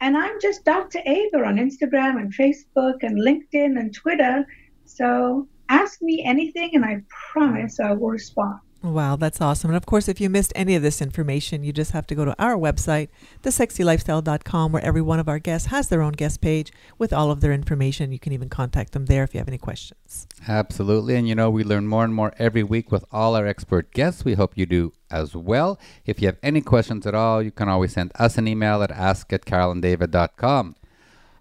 [0.00, 1.00] And I'm just Dr.
[1.04, 4.46] Ava on Instagram and Facebook and LinkedIn and Twitter.
[4.86, 8.60] So ask me anything and I promise I will respond.
[8.82, 9.70] Wow, that's awesome.
[9.70, 12.24] And of course, if you missed any of this information, you just have to go
[12.24, 13.08] to our website,
[13.42, 17.42] thesexylifestyle.com, where every one of our guests has their own guest page with all of
[17.42, 18.10] their information.
[18.10, 20.26] You can even contact them there if you have any questions.
[20.48, 21.14] Absolutely.
[21.16, 24.24] And you know, we learn more and more every week with all our expert guests.
[24.24, 25.78] We hope you do as well.
[26.06, 28.90] If you have any questions at all, you can always send us an email at
[28.90, 29.42] ask at.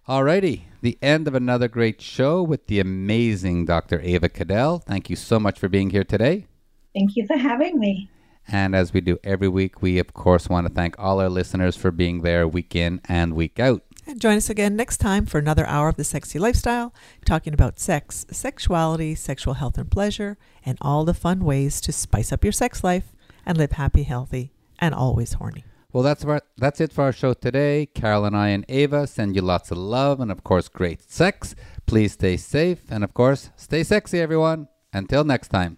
[0.10, 4.02] Alrighty, the end of another great show with the amazing Dr.
[4.02, 4.80] Ava Cadell.
[4.80, 6.49] Thank you so much for being here today.
[6.94, 8.10] Thank you for having me.
[8.48, 11.76] And as we do every week, we of course want to thank all our listeners
[11.76, 13.84] for being there week in and week out.
[14.08, 16.94] And join us again next time for another hour of the sexy lifestyle,
[17.26, 22.32] talking about sex, sexuality, sexual health and pleasure, and all the fun ways to spice
[22.32, 23.14] up your sex life
[23.46, 25.64] and live happy, healthy, and always horny.
[25.94, 27.86] Well, that's our, that's it for our show today.
[27.86, 31.56] Carol and I and Ava send you lots of love and, of course, great sex.
[31.86, 34.70] Please stay safe and, of course, stay sexy, everyone.
[34.92, 35.78] Until next time.